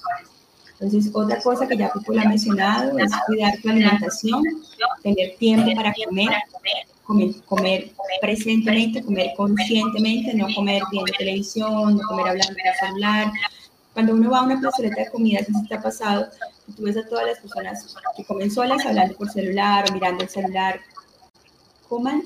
Entonces, 0.81 1.11
otra 1.15 1.39
cosa 1.41 1.69
que 1.69 1.77
ya 1.77 1.93
Pipo 1.93 2.19
ha 2.19 2.25
mencionado 2.25 2.99
es 2.99 3.13
cuidar 3.27 3.53
tu 3.61 3.69
alimentación, 3.69 4.43
tener 5.03 5.37
tiempo 5.37 5.71
para 5.75 5.93
comer, 5.93 6.31
comer, 7.05 7.35
comer 7.45 7.91
presentemente, 8.21 9.03
comer 9.03 9.33
conscientemente, 9.37 10.33
no 10.35 10.47
comer 10.55 10.83
viendo 10.91 11.13
televisión, 11.19 11.97
no 11.97 12.09
comer 12.09 12.29
hablando 12.29 12.55
por 12.55 12.89
celular. 12.89 13.33
Cuando 13.93 14.15
uno 14.15 14.31
va 14.31 14.39
a 14.39 14.43
una 14.43 14.59
plazoleta 14.59 15.03
de 15.03 15.11
comida, 15.11 15.41
si 15.45 15.69
te 15.69 15.75
ha 15.75 15.83
pasado, 15.83 16.29
tú 16.75 16.85
ves 16.85 16.97
a 16.97 17.07
todas 17.07 17.27
las 17.27 17.39
personas 17.41 17.95
que 18.17 18.25
comen 18.25 18.51
solas 18.51 18.87
hablando 18.87 19.15
por 19.17 19.29
celular 19.31 19.85
o 19.91 19.93
mirando 19.93 20.25
el 20.25 20.31
celular, 20.31 20.81
coman 21.91 22.23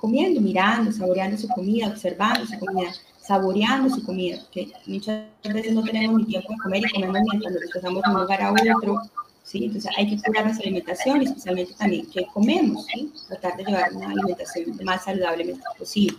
comiendo, 0.00 0.40
mirando, 0.40 0.90
saboreando 0.90 1.38
su 1.38 1.46
comida, 1.48 1.86
observando 1.86 2.44
su 2.44 2.58
comida 2.58 2.90
saboreando 3.26 3.88
su 3.94 4.04
comida, 4.04 4.38
que 4.52 4.70
muchas 4.86 5.24
veces 5.42 5.72
no 5.72 5.82
tenemos 5.82 6.20
ni 6.20 6.26
tiempo 6.26 6.52
de 6.52 6.58
comer 6.58 6.82
y 6.84 6.92
comemos 6.92 7.22
mientras 7.30 7.52
nos 7.52 7.62
desplazamos 7.62 8.02
de 8.02 8.10
un 8.10 8.20
lugar 8.20 8.42
a 8.42 8.52
otro, 8.52 9.00
¿sí? 9.42 9.64
Entonces 9.64 9.90
hay 9.96 10.10
que 10.10 10.22
cuidar 10.22 10.44
nuestra 10.44 10.64
alimentación 10.64 11.22
especialmente 11.22 11.72
también 11.74 12.06
qué 12.12 12.26
comemos, 12.26 12.84
¿sí? 12.86 13.10
Tratar 13.28 13.56
de 13.56 13.64
llevar 13.64 13.92
una 13.94 14.10
alimentación 14.10 14.78
más 14.84 15.04
saludable 15.04 15.56
posible. 15.78 16.18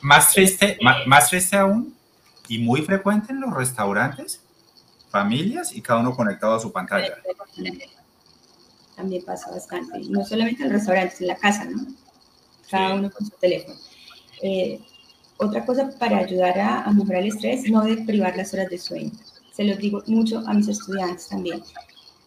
más 0.00 0.32
triste, 0.32 0.78
más, 0.80 1.06
más 1.06 1.28
triste 1.28 1.56
aún, 1.56 1.94
y 2.48 2.58
muy 2.58 2.80
frecuente 2.80 3.32
en 3.32 3.40
los 3.40 3.52
restaurantes, 3.52 4.40
familias 5.10 5.76
y 5.76 5.82
cada 5.82 6.00
uno 6.00 6.16
conectado 6.16 6.54
a 6.54 6.60
su 6.60 6.72
pantalla. 6.72 7.14
También 8.96 9.24
pasa 9.24 9.50
bastante, 9.50 9.98
no 10.10 10.24
solamente 10.24 10.62
en 10.62 10.68
los 10.68 10.78
restaurantes, 10.80 11.20
en 11.20 11.28
la 11.28 11.36
casa, 11.36 11.64
¿no? 11.64 11.86
Cada 12.70 12.94
uno 12.94 13.10
con 13.10 13.26
su 13.26 13.32
teléfono. 13.40 13.76
Eh, 14.42 14.80
otra 15.38 15.64
cosa 15.64 15.90
para 15.98 16.18
ayudar 16.18 16.58
a, 16.58 16.90
mejorar 16.92 17.22
el 17.22 17.28
estrés, 17.28 17.68
no 17.70 17.82
de 17.82 17.96
privar 17.98 18.36
las 18.36 18.52
horas 18.54 18.68
de 18.70 18.78
sueño. 18.78 19.10
Se 19.52 19.64
lo 19.64 19.76
digo 19.76 20.02
mucho 20.06 20.42
a 20.46 20.54
mis 20.54 20.68
estudiantes 20.68 21.28
también. 21.28 21.62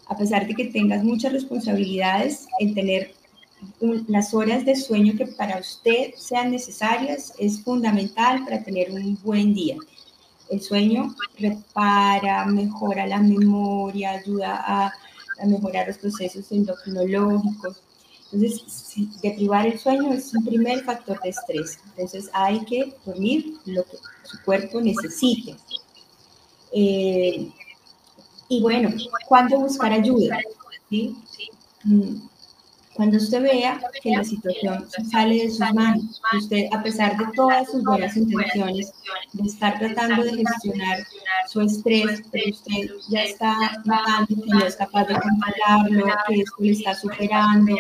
A 0.08 0.18
pesar 0.18 0.46
de 0.46 0.54
que 0.54 0.66
tengas 0.66 1.04
muchas 1.04 1.34
responsabilidades, 1.34 2.48
el 2.60 2.74
tener 2.74 3.14
las 4.08 4.34
horas 4.34 4.66
de 4.66 4.76
sueño 4.76 5.14
que 5.18 5.26
para 5.26 5.60
usted 5.60 6.14
sean 6.16 6.52
necesarias 6.52 7.34
es 7.40 7.62
fundamental 7.62 8.44
para 8.44 8.64
tener 8.64 8.92
un 8.92 9.18
buen 9.24 9.54
día. 9.54 9.78
El 10.50 10.62
sueño 10.62 11.16
repara, 11.40 12.46
mejora 12.46 13.08
la 13.08 13.20
memoria, 13.20 14.12
ayuda 14.12 14.64
a, 14.68 14.94
a 15.40 15.46
mejorar 15.46 15.88
los 15.88 15.98
procesos 15.98 16.52
endocrinológicos. 16.52 17.78
Entonces, 18.32 18.96
deprivar 19.22 19.68
el 19.68 19.80
sueño 19.80 20.14
es 20.14 20.34
un 20.34 20.46
primer 20.46 20.84
factor 20.84 21.20
de 21.22 21.30
estrés. 21.30 21.80
Entonces, 21.90 22.30
hay 22.34 22.64
que 22.66 22.94
dormir 23.06 23.58
lo 23.66 23.84
que 23.84 23.98
su 24.24 24.42
cuerpo 24.44 24.82
necesite. 24.82 25.56
Eh, 26.72 27.50
y 28.50 28.62
bueno, 28.62 28.90
¿cuándo 29.28 29.60
buscar 29.60 29.92
ayuda? 29.92 30.40
¿Sí? 30.90 31.16
Cuando 32.96 33.18
usted 33.18 33.44
vea 33.44 33.80
que 34.02 34.12
la 34.12 34.24
situación 34.24 34.88
sale 35.12 35.44
de 35.44 35.50
sus 35.50 35.74
manos, 35.74 36.22
usted, 36.38 36.68
a 36.72 36.82
pesar 36.82 37.18
de 37.18 37.26
todas 37.36 37.70
sus 37.70 37.84
buenas 37.84 38.16
intenciones, 38.16 38.94
de 39.34 39.48
estar 39.48 39.78
tratando 39.78 40.24
de 40.24 40.38
gestionar 40.38 41.06
su 41.50 41.60
estrés, 41.60 42.24
pero 42.32 42.50
usted 42.52 42.90
ya 43.10 43.24
está 43.24 43.54
notando 43.84 44.28
que 44.28 44.50
no 44.50 44.66
es 44.66 44.78
capaz 44.78 45.08
de 45.08 45.16
controlarlo, 45.16 46.06
que 46.28 46.36
esto 46.36 46.56
le 46.60 46.72
está 46.72 46.96
superando, 46.96 47.76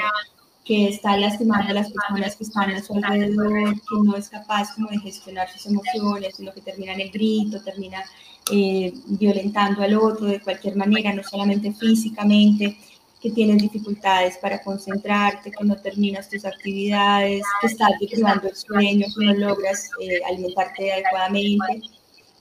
que 0.65 0.89
está 0.89 1.15
lastimando 1.15 1.69
a 1.69 1.75
las 1.75 1.91
personas 1.91 2.35
que 2.35 2.43
están 2.43 2.71
a 2.71 2.83
su 2.83 2.95
alrededor, 2.95 3.73
que 3.73 3.95
no 4.03 4.17
es 4.17 4.27
capaz 4.27 4.75
como 4.75 4.89
de 4.89 4.99
gestionar 4.99 5.47
sus 5.49 5.65
emociones, 5.67 6.35
sino 6.35 6.51
que 6.51 6.59
termina 6.59 6.91
en 6.91 7.01
el 7.01 7.11
grito, 7.11 7.61
termina 7.61 8.03
eh, 8.51 8.91
violentando 9.07 9.81
al 9.81 9.95
otro 9.95 10.25
de 10.25 10.41
cualquier 10.41 10.75
manera, 10.75 11.13
no 11.13 11.23
solamente 11.23 11.71
físicamente, 11.71 12.77
que 13.25 13.31
tienes 13.31 13.59
dificultades 13.59 14.37
para 14.37 14.61
concentrarte, 14.61 15.49
que 15.49 15.63
no 15.63 15.75
terminas 15.77 16.29
tus 16.29 16.45
actividades, 16.45 17.41
que 17.59 17.65
estás 17.65 17.89
deprivando 17.99 18.47
el 18.47 18.55
sueño, 18.55 19.07
que 19.17 19.25
no 19.25 19.33
logras 19.33 19.89
eh, 19.99 20.19
alimentarte 20.27 20.93
adecuadamente, 20.93 21.81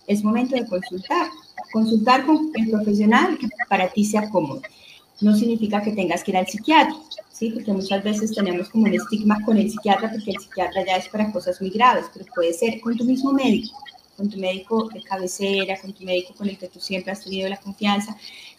es 0.07 0.23
momento 0.23 0.55
de 0.57 0.67
consultar. 0.67 1.29
Consultar 1.73 2.27
con 2.27 2.51
el 2.55 2.71
profesional 2.71 3.39
que 3.39 3.49
para 3.67 3.89
ti 3.89 4.05
sea 4.05 4.29
cómodo. 4.29 4.61
No 5.23 5.35
significa 5.35 5.83
que 5.83 5.93
tengas 5.93 6.23
que 6.23 6.33
ir 6.33 6.37
al 6.37 6.47
psiquiatra, 6.47 6.95
¿sí? 7.33 7.49
Porque 7.49 7.73
muchas 7.73 8.05
veces 8.05 8.35
tenemos 8.35 8.69
como 8.69 8.85
un 8.85 8.93
estigma 8.93 9.43
con 9.43 9.57
el 9.57 9.71
psiquiatra, 9.71 10.11
porque 10.11 10.33
el 10.33 10.39
psiquiatra 10.39 10.85
ya 10.85 10.97
es 10.97 11.09
para 11.09 11.33
cosas 11.33 11.59
muy 11.63 11.71
graves, 11.71 12.05
pero 12.13 12.27
puede 12.35 12.53
ser 12.53 12.79
con 12.83 12.95
tu 12.95 13.05
mismo 13.05 13.33
médico, 13.33 13.79
con 14.19 14.29
tu 14.29 14.37
médico 14.39 14.91
de 14.91 15.01
cabecera, 15.01 15.81
con 15.81 15.95
tu 15.95 16.05
médico 16.05 16.35
con 16.35 16.47
el 16.47 16.59
que 16.59 16.69
tú 16.69 16.79
siempre 16.79 17.11
has 17.11 17.25
tenido 17.25 17.49
la 17.49 17.57
confianza, 17.57 18.15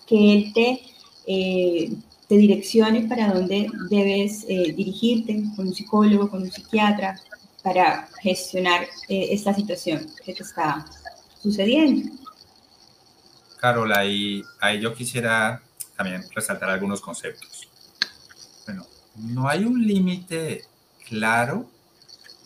que 0.08 0.34
él 0.34 0.54
te, 0.54 0.82
eh, 1.28 1.92
te 2.28 2.36
direccione 2.36 3.08
para 3.08 3.34
dónde 3.34 3.68
debes 3.90 4.46
eh, 4.48 4.74
dirigirte, 4.76 5.44
con 5.56 5.68
un 5.68 5.76
psicólogo, 5.76 6.30
con 6.30 6.44
un 6.44 6.52
psiquiatra, 6.52 7.20
para 7.64 8.08
gestionar 8.22 8.84
eh, 9.10 9.28
esta 9.32 9.54
situación 9.54 10.08
que 10.24 10.34
te 10.34 10.44
está 10.44 10.86
sucediendo. 11.42 12.12
Carola, 13.60 14.00
ahí, 14.00 14.44
ahí 14.60 14.80
yo 14.80 14.94
quisiera 14.94 15.62
también 15.96 16.24
resaltar 16.36 16.70
algunos 16.70 17.02
conceptos 17.02 17.70
no 19.16 19.48
hay 19.48 19.64
un 19.64 19.86
límite 19.86 20.66
claro 21.08 21.70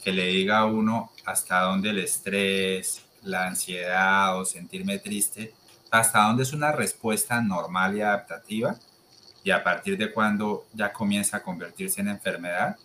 que 0.03 0.11
le 0.11 0.27
diga 0.27 0.59
a 0.59 0.65
uno 0.65 1.11
hasta 1.25 1.61
dónde 1.61 1.89
el 1.89 1.99
estrés, 1.99 3.03
la 3.23 3.47
ansiedad 3.47 4.39
o 4.39 4.45
sentirme 4.45 4.99
triste, 4.99 5.53
hasta 5.91 6.23
dónde 6.23 6.43
es 6.43 6.53
una 6.53 6.71
respuesta 6.71 7.41
normal 7.41 7.97
y 7.97 8.01
adaptativa 8.01 8.77
y 9.43 9.51
a 9.51 9.63
partir 9.63 9.97
de 9.97 10.11
cuando 10.11 10.65
ya 10.73 10.91
comienza 10.91 11.37
a 11.37 11.43
convertirse 11.43 12.01
en 12.01 12.09
enfermedad. 12.09 12.77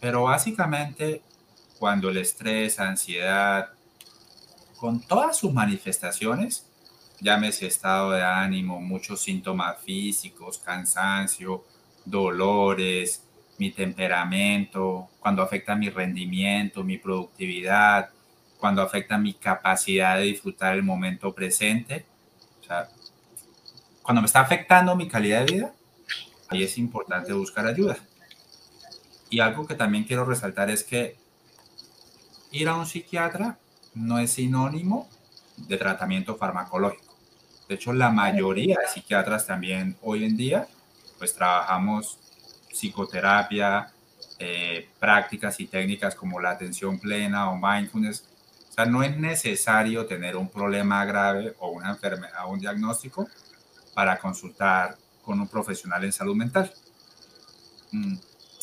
Pero 0.00 0.24
básicamente 0.24 1.22
cuando 1.78 2.10
el 2.10 2.18
estrés, 2.18 2.78
ansiedad, 2.78 3.70
con 4.76 5.00
todas 5.00 5.36
sus 5.38 5.52
manifestaciones, 5.52 6.66
llámese 7.20 7.66
estado 7.66 8.12
de 8.12 8.22
ánimo, 8.22 8.80
muchos 8.80 9.22
síntomas 9.22 9.78
físicos, 9.82 10.58
cansancio, 10.58 11.64
dolores, 12.04 13.24
mi 13.58 13.70
temperamento, 13.70 15.08
cuando 15.20 15.42
afecta 15.42 15.74
mi 15.74 15.90
rendimiento, 15.90 16.82
mi 16.82 16.98
productividad, 16.98 18.10
cuando 18.58 18.82
afecta 18.82 19.18
mi 19.18 19.34
capacidad 19.34 20.16
de 20.16 20.24
disfrutar 20.24 20.74
el 20.74 20.82
momento 20.82 21.34
presente. 21.34 22.04
O 22.60 22.64
sea, 22.64 22.88
cuando 24.10 24.22
me 24.22 24.26
está 24.26 24.40
afectando 24.40 24.96
mi 24.96 25.06
calidad 25.06 25.46
de 25.46 25.52
vida, 25.52 25.72
ahí 26.48 26.64
es 26.64 26.78
importante 26.78 27.32
buscar 27.32 27.64
ayuda. 27.64 27.96
Y 29.28 29.38
algo 29.38 29.68
que 29.68 29.76
también 29.76 30.02
quiero 30.02 30.24
resaltar 30.24 30.68
es 30.68 30.82
que 30.82 31.16
ir 32.50 32.68
a 32.68 32.74
un 32.74 32.86
psiquiatra 32.86 33.56
no 33.94 34.18
es 34.18 34.32
sinónimo 34.32 35.08
de 35.56 35.76
tratamiento 35.76 36.34
farmacológico. 36.34 37.14
De 37.68 37.76
hecho, 37.76 37.92
la 37.92 38.10
mayoría 38.10 38.80
de 38.80 38.88
psiquiatras 38.88 39.46
también 39.46 39.96
hoy 40.02 40.24
en 40.24 40.36
día 40.36 40.66
pues 41.16 41.32
trabajamos 41.32 42.18
psicoterapia, 42.72 43.92
eh, 44.40 44.88
prácticas 44.98 45.60
y 45.60 45.68
técnicas 45.68 46.16
como 46.16 46.40
la 46.40 46.50
atención 46.50 46.98
plena 46.98 47.48
o 47.48 47.56
mindfulness. 47.56 48.24
O 48.70 48.72
sea, 48.72 48.86
no 48.86 49.04
es 49.04 49.16
necesario 49.16 50.04
tener 50.06 50.36
un 50.36 50.48
problema 50.48 51.04
grave 51.04 51.54
o 51.60 51.70
una 51.70 51.90
enfermedad 51.90 52.48
un 52.48 52.58
diagnóstico 52.58 53.28
para 53.94 54.18
consultar 54.18 54.96
con 55.22 55.40
un 55.40 55.48
profesional 55.48 56.04
en 56.04 56.12
salud 56.12 56.34
mental. 56.34 56.72
Mm, 57.92 58.16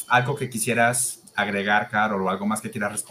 ¿Algo 0.07 0.35
que 0.35 0.49
quisieras 0.49 1.21
agregar, 1.35 1.89
Carol, 1.89 2.21
o 2.21 2.29
algo 2.29 2.45
más 2.45 2.61
que 2.61 2.71
quieras 2.71 3.05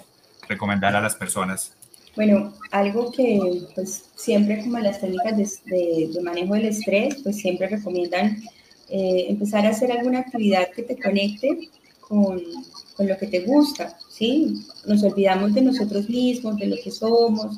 recomendar 0.49 0.97
a 0.97 1.01
las 1.01 1.15
personas? 1.15 1.73
Bueno, 2.17 2.55
algo 2.71 3.13
que 3.13 3.39
pues 3.75 4.07
siempre 4.15 4.63
como 4.63 4.79
las 4.79 5.01
técnicas 5.01 5.37
de, 5.37 6.11
manejo 6.23 6.55
del 6.55 6.67
estrés, 6.67 7.17
pues 7.23 7.37
siempre 7.37 7.69
recomiendan 7.69 8.43
eh, 8.89 9.27
empezar 9.29 9.67
a 9.67 9.71
hacer 9.71 9.93
alguna 9.93 10.21
actividad 10.21 10.71
que 10.75 10.83
te 10.83 10.99
conecte 10.99 11.69
con, 12.01 12.41
con, 12.97 13.07
lo 13.07 13.19
que 13.19 13.27
te 13.27 13.41
gusta, 13.41 13.99
¿sí? 14.09 14.65
Nos 14.87 15.03
olvidamos 15.03 15.53
de 15.53 15.61
nosotros 15.61 16.09
mismos, 16.09 16.57
de 16.57 16.69
lo 16.69 16.77
que 16.83 16.91
somos, 16.91 17.55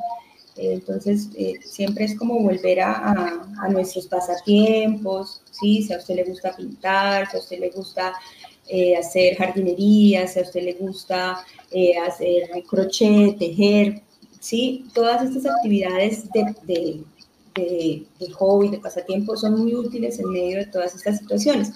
entonces 0.59 1.29
eh, 1.37 1.55
siempre 1.63 2.05
es 2.05 2.17
como 2.17 2.41
volver 2.41 2.81
a, 2.81 3.45
nuestros 3.71 4.07
pasatiempos, 4.07 5.43
¿sí? 5.51 5.83
Si 5.83 5.93
a 5.93 5.99
usted 5.99 6.17
le 6.17 6.25
gusta 6.25 6.57
pintar, 6.57 7.31
si 7.31 7.37
a 7.37 7.41
usted 7.41 7.59
le 7.61 7.71
gusta 7.71 8.13
eh, 8.67 8.97
hacer 8.97 9.37
jardinería, 9.37 10.27
si 10.27 10.41
a 10.41 10.43
usted 10.43 10.63
le 10.63 10.73
gusta 10.75 11.45
eh, 11.71 11.97
hacer 11.97 12.51
crochet, 12.69 13.39
tejer, 13.39 14.03
¿sí? 14.41 14.85
Todas 14.95 15.23
estas 15.23 15.47
actividades 15.47 16.29
de, 16.33 17.05
hobby, 18.35 18.69
de 18.71 18.79
pasatiempo, 18.79 19.37
son 19.37 19.61
muy 19.61 19.75
útiles 19.75 20.19
en 20.19 20.31
medio 20.31 20.59
de 20.59 20.67
todas 20.67 20.95
estas 20.95 21.19
situaciones. 21.19 21.73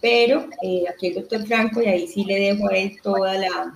Pero 0.00 0.46
eh, 0.62 0.84
aquí 0.88 1.08
el 1.08 1.14
doctor 1.14 1.46
Franco, 1.46 1.82
y 1.82 1.86
ahí 1.86 2.06
sí 2.06 2.24
le 2.24 2.38
dejo 2.38 2.68
a 2.68 2.76
él 2.76 2.96
toda 3.02 3.34
la, 3.34 3.72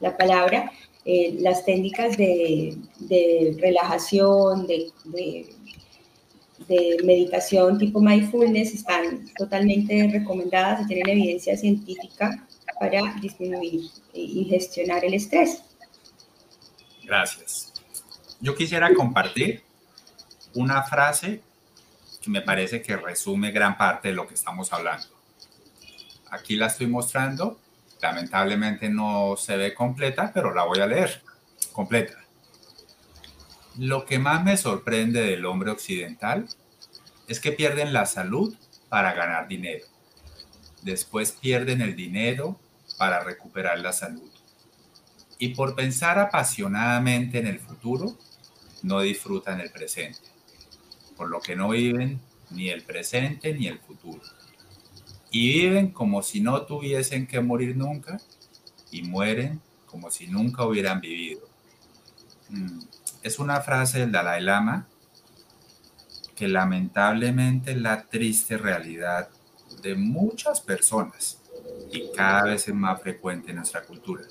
la 0.00 0.16
palabra, 0.16 0.70
eh, 1.04 1.36
las 1.40 1.64
técnicas 1.64 2.16
de, 2.16 2.76
de 2.98 3.56
relajación, 3.58 4.66
de, 4.66 4.92
de, 6.68 6.98
meditación 7.02 7.78
tipo 7.78 8.00
mindfulness 8.00 8.74
están 8.74 9.26
totalmente 9.36 10.08
recomendadas 10.12 10.82
y 10.82 10.86
tienen 10.86 11.08
evidencia 11.08 11.56
científica 11.56 12.46
para 12.78 13.14
disminuir 13.20 13.90
y 14.12 14.44
gestionar 14.44 15.04
el 15.04 15.14
estrés. 15.14 15.62
Gracias. 17.02 17.72
Yo 18.40 18.54
quisiera 18.54 18.94
compartir 18.94 19.62
una 20.54 20.82
frase 20.82 21.40
que 22.20 22.30
me 22.30 22.42
parece 22.42 22.82
que 22.82 22.96
resume 22.96 23.50
gran 23.50 23.76
parte 23.76 24.08
de 24.08 24.14
lo 24.14 24.26
que 24.28 24.34
estamos 24.34 24.72
hablando. 24.72 25.06
Aquí 26.30 26.56
la 26.56 26.66
estoy 26.66 26.86
mostrando 26.86 27.58
Lamentablemente 28.02 28.88
no 28.88 29.36
se 29.36 29.56
ve 29.56 29.74
completa, 29.74 30.30
pero 30.32 30.54
la 30.54 30.64
voy 30.64 30.80
a 30.80 30.86
leer 30.86 31.22
completa. 31.72 32.14
Lo 33.76 34.04
que 34.04 34.18
más 34.18 34.42
me 34.42 34.56
sorprende 34.56 35.22
del 35.22 35.44
hombre 35.44 35.70
occidental 35.70 36.48
es 37.28 37.40
que 37.40 37.52
pierden 37.52 37.92
la 37.92 38.06
salud 38.06 38.54
para 38.88 39.12
ganar 39.12 39.48
dinero. 39.48 39.86
Después 40.82 41.32
pierden 41.32 41.82
el 41.82 41.94
dinero 41.94 42.58
para 42.98 43.22
recuperar 43.22 43.78
la 43.78 43.92
salud. 43.92 44.30
Y 45.38 45.54
por 45.54 45.74
pensar 45.74 46.18
apasionadamente 46.18 47.38
en 47.38 47.46
el 47.46 47.60
futuro, 47.60 48.18
no 48.82 49.00
disfrutan 49.00 49.60
el 49.60 49.70
presente. 49.70 50.20
Por 51.16 51.28
lo 51.28 51.40
que 51.40 51.54
no 51.54 51.68
viven 51.70 52.20
ni 52.50 52.70
el 52.70 52.82
presente 52.82 53.54
ni 53.54 53.66
el 53.66 53.78
futuro 53.78 54.22
y 55.30 55.60
viven 55.60 55.92
como 55.92 56.22
si 56.22 56.40
no 56.40 56.62
tuviesen 56.62 57.26
que 57.26 57.40
morir 57.40 57.76
nunca 57.76 58.20
y 58.90 59.02
mueren 59.02 59.60
como 59.86 60.10
si 60.10 60.26
nunca 60.26 60.64
hubieran 60.64 61.00
vivido. 61.00 61.42
Mm, 62.48 62.80
es 63.22 63.38
una 63.38 63.60
frase 63.60 64.00
del 64.00 64.12
Dalai 64.12 64.42
Lama 64.42 64.86
que 66.34 66.48
lamentablemente 66.48 67.74
la 67.76 68.02
triste 68.04 68.56
realidad 68.56 69.28
de 69.82 69.94
muchas 69.94 70.60
personas 70.60 71.38
y 71.92 72.10
cada 72.16 72.44
vez 72.44 72.66
es 72.66 72.74
más 72.74 73.00
frecuente 73.00 73.50
en 73.50 73.56
nuestra 73.56 73.82
cultura. 73.84 74.24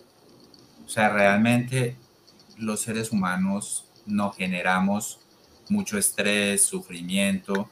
O 0.86 0.90
sea, 0.90 1.10
realmente 1.10 1.96
los 2.58 2.82
seres 2.82 3.12
humanos 3.12 3.86
no 4.06 4.32
generamos 4.32 5.20
mucho 5.70 5.98
estrés, 5.98 6.64
sufrimiento. 6.64 7.70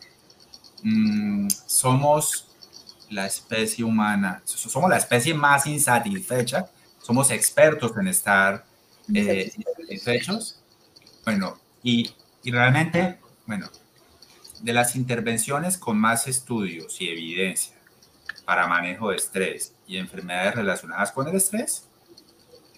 Mm, 0.84 1.48
somos 1.66 2.47
la 3.10 3.26
especie 3.26 3.84
humana, 3.84 4.42
somos 4.46 4.90
la 4.90 4.98
especie 4.98 5.34
más 5.34 5.66
insatisfecha, 5.66 6.70
somos 7.02 7.32
expertos 7.32 7.92
en 7.98 8.08
estar 8.08 8.66
eh, 9.14 9.52
insatisfechos. 9.56 10.62
Bueno, 11.24 11.60
y, 11.84 12.12
y 12.44 12.52
realmente, 12.52 13.20
bueno, 13.46 13.70
de 14.62 14.74
las 14.74 14.96
intervenciones 14.96 15.78
con 15.78 15.98
más 15.98 16.28
estudios 16.28 17.00
y 17.00 17.10
evidencia 17.10 17.76
para 18.46 18.68
manejo 18.68 19.10
de 19.10 19.18
estrés 19.18 19.74
y 19.88 19.98
enfermedades 19.98 20.56
relacionadas 20.56 21.12
con 21.12 21.28
el 21.28 21.36
estrés, 21.36 21.88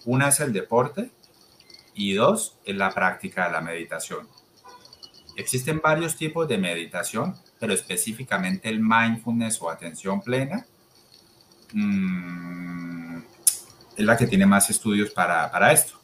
una 0.04 0.28
es 0.28 0.40
el 0.40 0.52
deporte 0.52 1.10
y 1.94 2.14
dos 2.14 2.56
es 2.64 2.76
la 2.76 2.90
práctica 2.90 3.46
de 3.46 3.52
la 3.52 3.60
meditación. 3.60 4.28
Existen 5.40 5.80
varios 5.80 6.16
tipos 6.16 6.46
de 6.46 6.58
meditación, 6.58 7.34
pero 7.58 7.72
específicamente 7.72 8.68
el 8.68 8.78
mindfulness 8.78 9.62
o 9.62 9.70
atención 9.70 10.20
plena 10.20 10.66
mm, 11.72 13.16
es 13.96 14.04
la 14.04 14.18
que 14.18 14.26
tiene 14.26 14.44
más 14.44 14.68
estudios 14.68 15.08
para, 15.08 15.50
para 15.50 15.72
esto. 15.72 15.98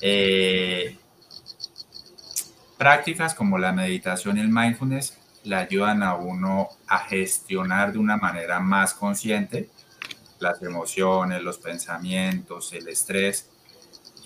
Eh, 0.00 0.98
prácticas 2.76 3.32
como 3.32 3.58
la 3.58 3.70
meditación 3.72 4.38
y 4.38 4.40
el 4.40 4.48
mindfulness 4.48 5.16
le 5.44 5.54
ayudan 5.54 6.02
a 6.02 6.16
uno 6.16 6.68
a 6.88 6.98
gestionar 6.98 7.92
de 7.92 7.98
una 7.98 8.16
manera 8.16 8.58
más 8.58 8.92
consciente 8.92 9.70
las 10.40 10.60
emociones, 10.62 11.42
los 11.42 11.58
pensamientos, 11.58 12.72
el 12.72 12.88
estrés 12.88 13.50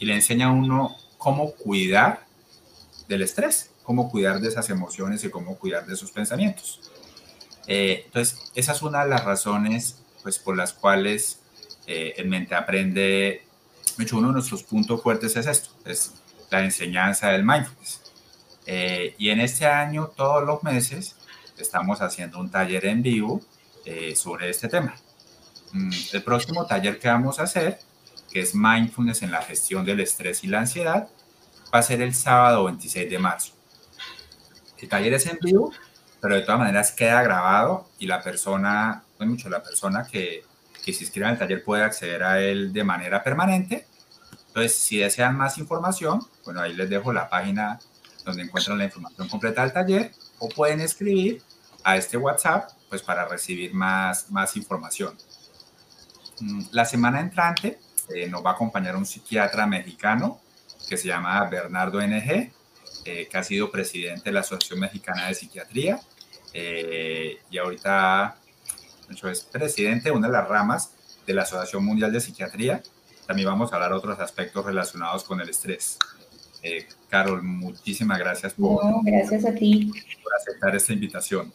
y 0.01 0.07
le 0.07 0.14
enseña 0.14 0.47
a 0.47 0.53
uno 0.53 0.97
cómo 1.18 1.53
cuidar 1.53 2.25
del 3.09 3.20
estrés 3.20 3.73
cómo 3.85 4.11
cuidar 4.11 4.40
de 4.40 4.49
esas 4.49 4.68
emociones 4.70 5.23
y 5.23 5.31
cómo 5.31 5.57
cuidar 5.57 5.87
de 5.87 5.94
esos 5.94 6.11
pensamientos. 6.11 6.81
Eh, 7.66 8.03
entonces, 8.07 8.51
esa 8.55 8.73
es 8.73 8.83
una 8.83 9.05
de 9.05 9.11
las 9.11 9.25
razones 9.25 10.03
pues, 10.23 10.38
por 10.38 10.57
las 10.57 10.73
cuales 10.73 11.40
eh, 11.87 12.14
en 12.16 12.29
Mente 12.29 12.55
Aprende, 12.55 13.47
hecho, 13.99 14.16
uno 14.16 14.29
de 14.29 14.35
nuestros 14.35 14.64
puntos 14.64 15.03
fuertes 15.03 15.37
es 15.37 15.47
esto, 15.47 15.70
es 15.85 16.14
la 16.51 16.64
enseñanza 16.64 17.29
del 17.29 17.44
mindfulness. 17.44 18.01
Eh, 18.66 19.14
y 19.18 19.29
en 19.29 19.40
este 19.40 19.66
año, 19.66 20.11
todos 20.16 20.42
los 20.44 20.62
meses, 20.62 21.16
estamos 21.59 22.01
haciendo 22.01 22.40
un 22.40 22.51
taller 22.51 22.87
en 22.87 23.03
vivo 23.03 23.40
sobre 24.16 24.49
este 24.49 24.66
tema. 24.66 24.94
Mm, 25.73 25.90
el 26.14 26.23
próximo 26.23 26.64
taller 26.64 26.99
que 26.99 27.09
vamos 27.09 27.38
a 27.38 27.42
hacer, 27.42 27.79
que 28.33 28.40
es 28.40 28.55
mindfulness 28.55 29.20
en 29.20 29.31
la 29.31 29.42
gestión 29.42 29.85
del 29.85 30.01
estrés 30.01 30.42
y 30.42 30.47
la 30.47 30.61
ansiedad, 30.61 31.11
va 31.73 31.81
a 31.81 31.83
ser 31.83 32.01
el 32.01 32.14
sábado 32.14 32.64
26 32.64 33.11
de 33.11 33.18
marzo. 33.18 33.53
El 34.78 34.88
taller 34.88 35.14
es 35.14 35.26
en 35.26 35.38
vivo, 35.40 35.72
pero 36.20 36.34
de 36.34 36.42
todas 36.42 36.58
maneras 36.58 36.92
queda 36.92 37.22
grabado 37.22 37.88
y 37.98 38.06
la 38.06 38.22
persona, 38.22 39.04
no 39.18 39.26
mucho, 39.26 39.48
la 39.48 39.62
persona 39.62 40.06
que, 40.10 40.44
que 40.84 40.92
se 40.92 41.04
inscriba 41.04 41.28
en 41.28 41.34
el 41.34 41.38
taller 41.38 41.64
puede 41.64 41.82
acceder 41.82 42.22
a 42.22 42.40
él 42.40 42.72
de 42.72 42.84
manera 42.84 43.22
permanente. 43.22 43.87
Entonces, 44.48 44.76
si 44.76 44.98
desean 44.98 45.37
más 45.37 45.58
información, 45.58 46.20
bueno, 46.44 46.60
ahí 46.60 46.74
les 46.74 46.88
dejo 46.88 47.12
la 47.12 47.28
página 47.28 47.78
donde 48.24 48.42
encuentran 48.42 48.78
la 48.78 48.84
información 48.84 49.28
completa 49.28 49.62
del 49.62 49.72
taller 49.72 50.12
o 50.38 50.48
pueden 50.48 50.80
escribir 50.80 51.42
a 51.82 51.96
este 51.96 52.16
WhatsApp 52.16 52.70
pues 52.88 53.02
para 53.02 53.26
recibir 53.26 53.74
más, 53.74 54.30
más 54.30 54.56
información. 54.56 55.16
Mm, 56.40 56.62
la 56.72 56.84
semana 56.84 57.20
entrante 57.20 57.78
eh, 58.14 58.28
nos 58.28 58.44
va 58.44 58.50
a 58.50 58.52
acompañar 58.54 58.96
un 58.96 59.06
psiquiatra 59.06 59.66
mexicano 59.66 60.40
que 60.88 60.96
se 60.96 61.08
llama 61.08 61.44
Bernardo 61.48 62.00
NG 62.00 62.52
eh, 63.05 63.29
que 63.31 63.38
ha 63.38 63.43
sido 63.43 63.71
presidente 63.71 64.23
de 64.25 64.33
la 64.33 64.40
Asociación 64.40 64.81
Mexicana 64.81 65.29
de 65.29 65.35
Psiquiatría 65.35 66.01
eh, 66.53 67.38
y 67.51 67.59
ahorita 67.59 68.37
es 69.31 69.40
presidente 69.40 70.05
de 70.05 70.11
una 70.12 70.29
de 70.29 70.33
las 70.33 70.49
ramas 70.49 70.90
de 71.27 71.35
la 71.35 71.43
Asociación 71.43 71.85
Mundial 71.85 72.12
de 72.12 72.21
Psiquiatría. 72.21 72.83
También 73.27 73.49
vamos 73.49 73.73
a 73.73 73.77
hablar 73.77 73.90
de 73.90 73.97
otros 73.97 74.19
aspectos 74.21 74.64
relacionados 74.64 75.25
con 75.25 75.40
el 75.40 75.49
estrés. 75.49 75.99
Eh, 76.62 76.87
Carol, 77.09 77.43
muchísimas 77.43 78.19
gracias 78.19 78.55
por, 78.55 78.81
gracias 79.05 79.45
a 79.45 79.55
ti. 79.55 79.93
por 80.23 80.35
aceptar 80.35 80.75
esta 80.75 80.93
invitación. 80.93 81.53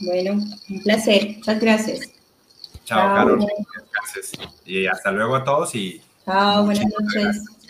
Bueno, 0.00 0.32
un 0.32 0.82
placer. 0.82 1.36
Muchas 1.36 1.60
gracias. 1.60 2.00
Chao, 2.84 3.14
Carol. 3.14 3.46
Gracias. 3.92 4.32
Y 4.64 4.86
hasta 4.86 5.10
luego 5.10 5.36
a 5.36 5.44
todos 5.44 5.74
y 5.74 6.00
Chao, 6.24 6.64
buenas 6.64 6.86
noches. 6.86 7.61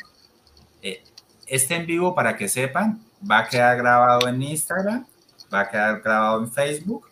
Este 1.53 1.75
en 1.75 1.85
vivo, 1.85 2.15
para 2.15 2.35
que 2.35 2.49
sepan, 2.49 3.05
va 3.31 3.41
a 3.41 3.47
quedar 3.47 3.77
grabado 3.77 4.27
en 4.27 4.41
Instagram, 4.41 5.07
va 5.53 5.61
a 5.61 5.69
quedar 5.69 6.01
grabado 6.01 6.41
en 6.41 6.51
Facebook 6.51 7.11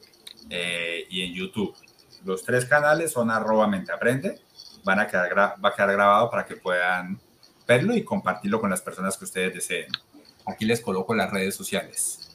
eh, 0.48 1.06
y 1.10 1.20
en 1.20 1.34
YouTube. 1.34 1.76
Los 2.24 2.42
tres 2.42 2.64
canales 2.64 3.12
son 3.12 3.30
arroba 3.30 3.66
menteaprende. 3.66 4.40
Van 4.82 4.98
a 4.98 5.06
quedar, 5.06 5.36
va 5.62 5.68
a 5.68 5.74
quedar 5.74 5.92
grabado 5.92 6.30
para 6.30 6.46
que 6.46 6.56
puedan 6.56 7.20
verlo 7.68 7.94
y 7.94 8.02
compartirlo 8.02 8.62
con 8.62 8.70
las 8.70 8.80
personas 8.80 9.18
que 9.18 9.26
ustedes 9.26 9.52
deseen. 9.52 9.92
Aquí 10.46 10.64
les 10.64 10.80
coloco 10.80 11.14
las 11.14 11.30
redes 11.30 11.54
sociales. 11.54 12.30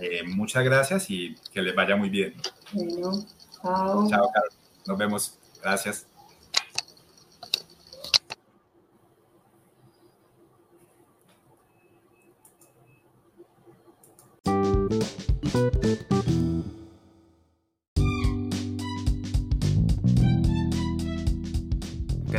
Eh, 0.00 0.22
muchas 0.24 0.64
gracias 0.64 1.10
y 1.10 1.34
que 1.52 1.60
les 1.60 1.74
vaya 1.74 1.96
muy 1.96 2.08
bien. 2.08 2.34
Bueno, 2.72 3.26
chao. 3.62 4.08
Chao, 4.08 4.30
Carlos. 4.32 4.54
Nos 4.86 4.96
vemos. 4.96 5.38
Gracias. 5.60 6.06